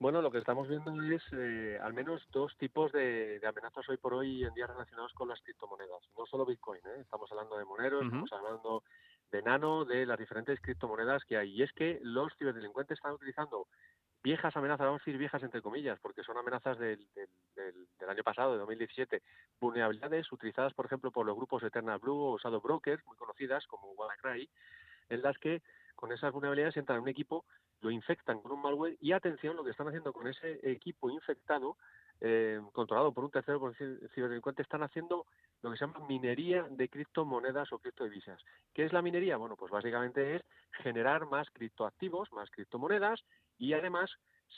[0.00, 3.96] Bueno, lo que estamos viendo es eh, al menos dos tipos de, de amenazas hoy
[3.96, 6.02] por hoy en día relacionados con las criptomonedas.
[6.18, 7.00] No solo Bitcoin, ¿eh?
[7.00, 8.06] estamos hablando de Monero, Ujú.
[8.06, 8.82] estamos hablando
[9.30, 11.50] de Nano, de las diferentes criptomonedas que hay.
[11.50, 13.66] Y es que los ciberdelincuentes están utilizando
[14.22, 18.52] viejas amenazas, vamos a decir viejas entre comillas, porque son amenazas del, del, año pasado,
[18.52, 19.22] de 2017,
[19.60, 23.92] vulnerabilidades utilizadas, por ejemplo, por los grupos Eternal Blue o Shadow Brokers, muy conocidas como
[23.92, 24.48] WannaCry,
[25.10, 25.62] en las que
[25.94, 27.44] con esas vulnerabilidades entran en un equipo,
[27.80, 31.76] lo infectan con un malware y atención, lo que están haciendo con ese equipo infectado,
[32.26, 35.26] eh, controlado por un tercero, por ciberdelincuente, están haciendo
[35.60, 38.42] lo que se llama minería de criptomonedas o criptodivisas.
[38.72, 39.36] ¿Qué es la minería?
[39.36, 40.42] Bueno, pues básicamente es
[40.82, 43.20] generar más criptoactivos, más criptomonedas
[43.58, 44.10] y además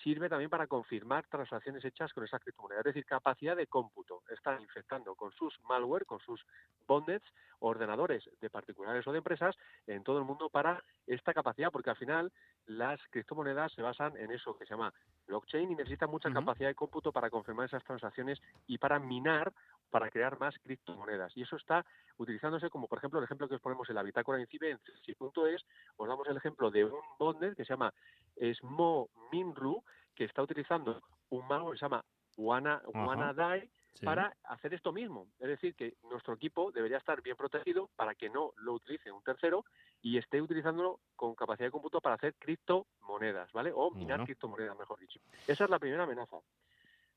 [0.04, 4.22] sirve también para confirmar transacciones hechas con esas criptomonedas, es decir, capacidad de cómputo.
[4.30, 6.40] Están infectando con sus malware, con sus
[6.86, 7.26] botnets,
[7.58, 9.56] ordenadores de particulares o de empresas
[9.88, 12.32] en todo el mundo para esta capacidad, porque al final
[12.66, 14.94] las criptomonedas se basan en eso que se llama
[15.26, 19.52] blockchain y necesitan mucha capacidad de cómputo para confirmar esas transacciones y para minar,
[19.90, 21.36] para crear más criptomonedas.
[21.36, 21.84] Y eso está
[22.16, 25.64] utilizándose como, por ejemplo, el ejemplo que os ponemos en la bitácora de en CSI.es,
[25.96, 27.92] os damos el ejemplo de un botnet que se llama
[28.54, 29.82] Smo Minru,
[30.14, 32.04] que está utilizando un malware que se llama.
[32.36, 34.04] WannaDie Sí.
[34.04, 35.28] para hacer esto mismo.
[35.38, 39.22] Es decir, que nuestro equipo debería estar bien protegido para que no lo utilice un
[39.22, 39.64] tercero
[40.02, 43.72] y esté utilizándolo con capacidad de cómputo para hacer criptomonedas, ¿vale?
[43.74, 44.24] O minar Bueno.
[44.26, 45.20] criptomonedas, mejor dicho.
[45.46, 46.36] Esa es la primera amenaza.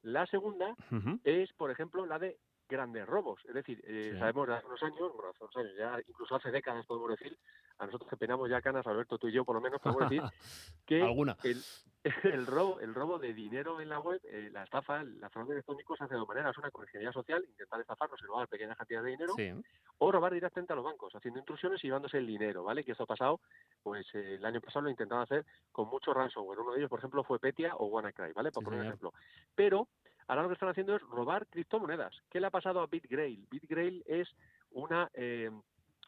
[0.03, 0.75] La segunda
[1.23, 2.37] es, por ejemplo, la de
[2.69, 3.41] grandes robos.
[3.45, 4.19] Es decir, eh, Sí.
[4.19, 7.37] sabemos de hace unos años, bueno, hace unos años, ya incluso hace décadas podemos decir,
[7.79, 10.21] a nosotros que penamos ya canas, Alberto, tú y yo por lo menos, podemos decir
[10.85, 11.35] que Alguna.
[11.43, 11.57] el,
[12.03, 15.95] el robo, el robo de dinero en la web, eh, la estafa, la fraude electrónico
[15.97, 16.57] se hace de dos maneras.
[16.57, 19.51] Una con ingeniería social, intentar estafarnos y robar pequeñas cantidades de dinero, Sí.
[19.97, 22.83] o robar directamente a los bancos, haciendo intrusiones y llevándose el dinero, ¿vale?
[22.85, 23.41] Que esto ha pasado,
[23.83, 26.59] pues eh, el año pasado lo intentaron hacer con mucho ransomware.
[26.59, 28.51] Uno de ellos, por ejemplo, fue Petia o WannaCry, ¿vale?
[28.51, 29.13] Por Sí, poner un ejemplo.
[29.53, 29.89] Pero
[30.27, 32.15] ahora lo que están haciendo es robar criptomonedas.
[32.29, 33.45] ¿Qué le ha pasado a BitGrail?
[33.49, 34.29] BitGrail es
[34.71, 35.09] una...
[35.13, 35.51] eh,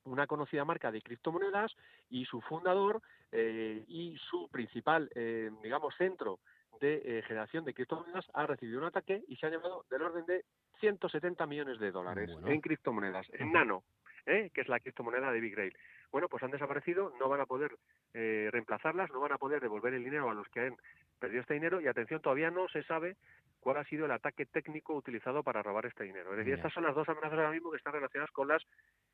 [0.05, 1.75] una conocida marca de criptomonedas
[2.09, 6.39] y su fundador eh, y su principal, eh, digamos, centro
[6.79, 10.25] de eh, generación de criptomonedas ha recibido un ataque y se ha llevado del orden
[10.25, 10.43] de
[10.79, 12.47] 170 millones de dólares Bueno.
[12.47, 13.51] en criptomonedas, en.
[13.51, 13.83] Nano,
[14.25, 14.49] ¿eh?
[14.53, 15.77] que es la criptomoneda de Big Grail.
[16.11, 17.77] Bueno, pues han desaparecido, no van a poder
[18.13, 20.75] eh, reemplazarlas, no van a poder devolver el dinero a los que han
[21.19, 23.15] perdido este dinero y atención, todavía no se sabe
[23.59, 26.31] cuál ha sido el ataque técnico utilizado para robar este dinero.
[26.31, 28.63] Es decir, estas son las dos amenazas ahora mismo que están relacionadas con las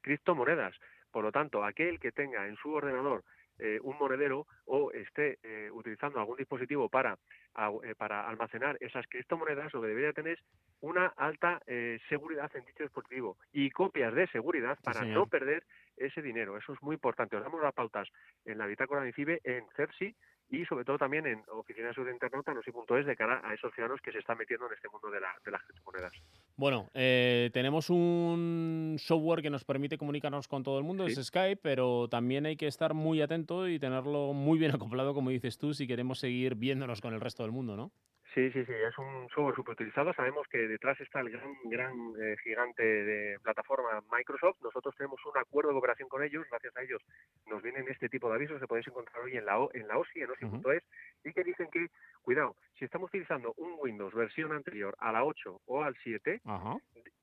[0.07, 0.73] criptomonedas.
[1.11, 3.23] Por lo tanto, aquel que tenga en su ordenador
[3.59, 7.17] eh, un monedero o esté eh, utilizando algún dispositivo para,
[7.55, 10.43] au- eh, para almacenar esas criptomonedas, lo que debería tener es
[10.81, 15.63] una alta eh, seguridad en dicho dispositivo y copias de seguridad para no perder
[15.97, 16.55] ese dinero.
[16.55, 17.35] Eso es muy importante.
[17.35, 18.07] Os damos las pautas
[18.45, 20.15] en la bitácora de INCIBE, en CERSI
[20.49, 23.53] y sobre todo también en Oficina de Internauta, no sé punto es, de cara a
[23.53, 26.13] esos ciudadanos que se están metiendo en este mundo de, la- de las criptomonedas.
[26.55, 31.19] Bueno, eh, tenemos un software que nos permite comunicarnos con todo el mundo, Sí.
[31.19, 35.29] es Skype, pero también hay que estar muy atento y tenerlo muy bien acoplado, como
[35.29, 37.91] dices tú, si queremos seguir viéndonos con el resto del mundo, ¿no?
[38.37, 40.13] Sí, sí, sí, es un software súper utilizado.
[40.13, 44.61] Sabemos que detrás está el gran, gran eh, gigante de plataforma Microsoft.
[44.61, 46.45] Nosotros tenemos un acuerdo de cooperación con ellos.
[46.47, 47.01] Gracias a ellos
[47.47, 49.97] nos vienen este tipo de avisos que podéis encontrar hoy en la, O- en la
[49.97, 50.83] OSI, en OSI.es,
[51.23, 51.87] y que dicen que,
[52.21, 56.75] cuidado, si estamos utilizando un Windows versión anterior a la 8 o al 7, Ajá.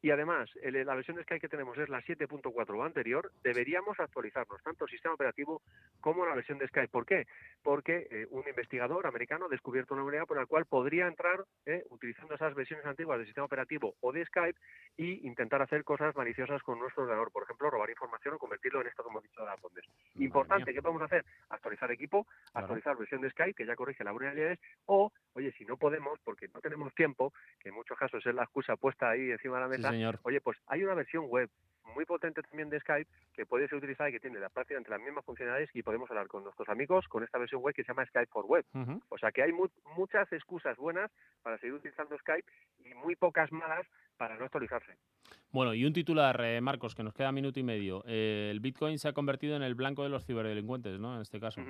[0.02, 4.00] y además el- la versión de Skype que tenemos es la 7.4 o anterior, deberíamos
[4.00, 5.62] actualizarnos tanto el sistema operativo
[6.00, 6.88] como la versión de Skype.
[6.88, 7.26] ¿Por qué?
[7.62, 11.84] Porque eh, un investigador americano ha descubierto una manera por la cual podría entrar eh,
[11.90, 14.58] utilizando esas versiones antiguas del sistema operativo o de Skype
[14.96, 17.30] y intentar hacer cosas maliciosas con nuestro ordenador.
[17.32, 19.84] Por ejemplo, robar información o convertirlo en esto que hemos dicho de las bondes.
[20.16, 21.24] Importante, ¿qué podemos hacer?
[21.48, 25.76] Actualizar equipo, actualizar versión de Skype, que ya corrige las vulnerabilidades, o, oye, si no
[25.76, 29.56] podemos, porque no tenemos tiempo, que en muchos casos es la excusa puesta ahí encima
[29.56, 30.18] de la Sí, mesa, señor.
[30.22, 31.50] oye, pues hay una versión web
[31.94, 35.00] muy potente también de Skype que puede ser utilizada y que tiene la prácticamente las
[35.00, 38.06] mismas funcionalidades y podemos hablar con nuestros amigos con esta versión web que se llama
[38.06, 38.64] Skype for Web.
[39.08, 41.10] O sea que hay mu- muchas excusas buenas
[41.42, 42.50] para seguir utilizando Skype
[42.84, 44.96] y muy pocas malas para no actualizarse.
[45.50, 48.02] Bueno, y un titular, eh, Marcos, que nos queda minuto y medio.
[48.06, 51.14] Eh, el Bitcoin se ha convertido en el blanco de los ciberdelincuentes, ¿no?
[51.16, 51.60] En este caso.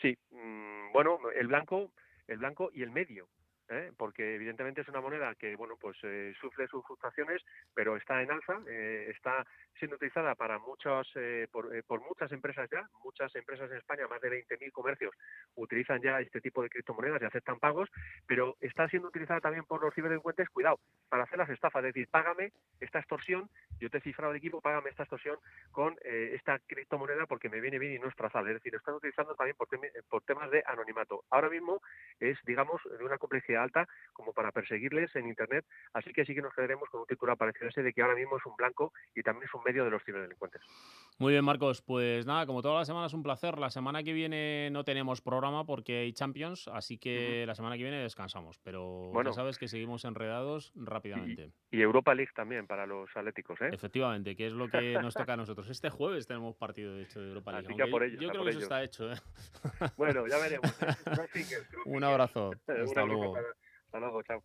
[0.00, 1.90] Sí, mm, bueno, el blanco,
[2.26, 3.28] el blanco y el medio.
[3.68, 3.92] ¿Eh?
[3.96, 7.42] porque evidentemente es una moneda que bueno pues eh, sufre sus fluctuaciones
[7.74, 9.46] pero está en alza eh, está
[9.78, 14.06] siendo utilizada para muchos eh, por, eh, por muchas empresas ya muchas empresas en España
[14.08, 15.14] más de 20.000 comercios
[15.54, 17.88] utilizan ya este tipo de criptomonedas y aceptan pagos
[18.26, 22.08] pero está siendo utilizada también por los ciberdelincuentes cuidado para hacer las estafas es decir
[22.10, 23.48] págame esta extorsión
[23.80, 25.38] yo te he cifrado el equipo págame esta extorsión
[25.72, 28.94] con esta criptomoneda porque me viene bien y no es trazable es decir lo están
[28.94, 29.68] utilizando también por,
[30.08, 31.82] por temas de anonimato ahora mismo
[32.20, 36.40] es digamos de una complejidad alta como para perseguirles en Internet, así que sí que
[36.40, 39.22] nos quedaremos con un titular parecido ese de que ahora mismo es un blanco y
[39.22, 40.62] también es un medio de los ciberdelincuentes.
[41.18, 41.82] Muy bien, Marcos.
[41.82, 43.58] Pues nada, como todas las semanas, un placer.
[43.58, 47.82] La semana que viene no tenemos programa porque hay Champions, así que la semana que
[47.82, 48.58] viene descansamos.
[48.58, 49.30] Pero Bueno.
[49.30, 51.52] ya sabes que seguimos enredados rápidamente.
[51.70, 53.70] Y Europa League también para los atléticos, ¿eh?
[53.72, 55.68] Efectivamente, que es lo que nos toca a nosotros.
[55.70, 57.66] Este jueves tenemos partido, de hecho, de Europa League.
[57.66, 59.12] Así que a aunque por ellos, yo creo por que eso está hecho.
[59.12, 59.16] ¿eh?
[59.96, 60.72] Bueno, ya veremos.
[61.04, 61.30] Cross
[61.86, 62.52] Un abrazo.
[62.66, 63.34] Hasta luego.
[63.86, 64.42] Hasta luego, chao.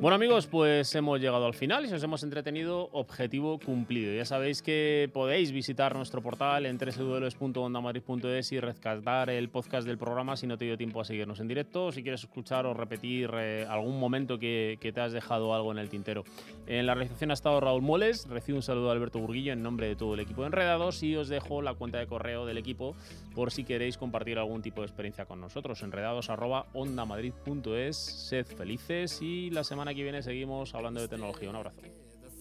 [0.00, 4.14] Bueno amigos, pues hemos llegado al final y si os hemos entretenido, objetivo cumplido.
[4.14, 10.38] Ya sabéis que podéis visitar nuestro portal en www.ondamadrid.es y rescatar el podcast del programa
[10.38, 13.66] si no te dio tiempo a seguirnos en directo si quieres escuchar o repetir eh,
[13.68, 16.24] algún momento que, te has dejado algo en el tintero.
[16.66, 19.86] En la realización ha estado Raúl Moles, recibo un saludo de Alberto Burguillo en nombre
[19.86, 22.96] de todo el equipo de Enredados y os dejo la cuenta de correo del equipo
[23.34, 25.82] por si queréis compartir algún tipo de experiencia con nosotros.
[25.82, 27.96] Enredados@ondamadrid.es.
[27.96, 31.50] Sed felices y la semana que viene seguimos hablando de tecnología.
[31.50, 31.80] Un abrazo.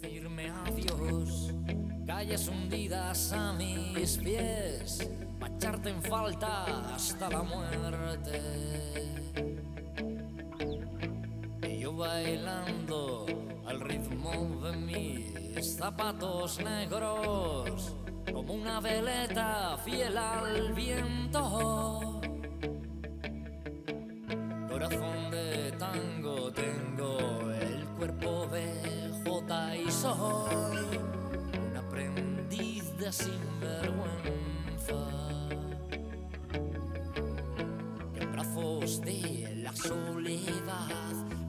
[0.02, 1.54] decirme adiós.
[2.06, 8.41] Calles hundidas a mis pies, pa' echarte en falta hasta la muerte.
[11.68, 13.26] Y yo bailando
[13.66, 14.32] al ritmo
[14.64, 17.95] de mis zapatos negros,
[18.32, 22.22] como una veleta fiel al viento.
[24.68, 26.89] Corazón de tango tengo
[30.02, 30.97] soy
[31.60, 35.02] un aprendiz de sinvergüenza.
[38.16, 40.88] En brazos de la soledad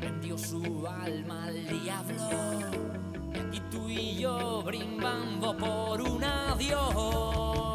[0.01, 2.29] vendió su alma al diablo.
[3.35, 7.70] Y aquí tú y yo brindando por un adiós.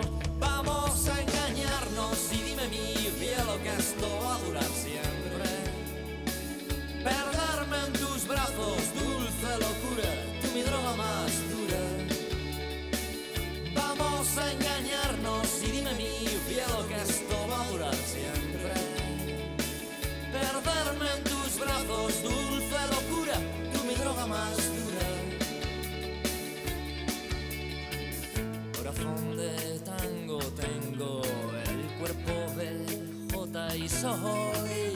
[34.14, 34.94] Soy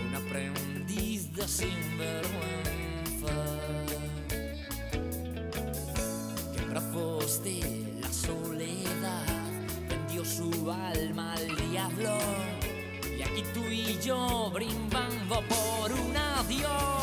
[0.00, 3.34] un aprendiz de sinvergüenza.
[6.52, 9.26] Que en brazos de la soledad
[9.88, 12.16] vendió su alma al diablo.
[13.18, 16.99] Y aquí tú y yo brindando por un adiós.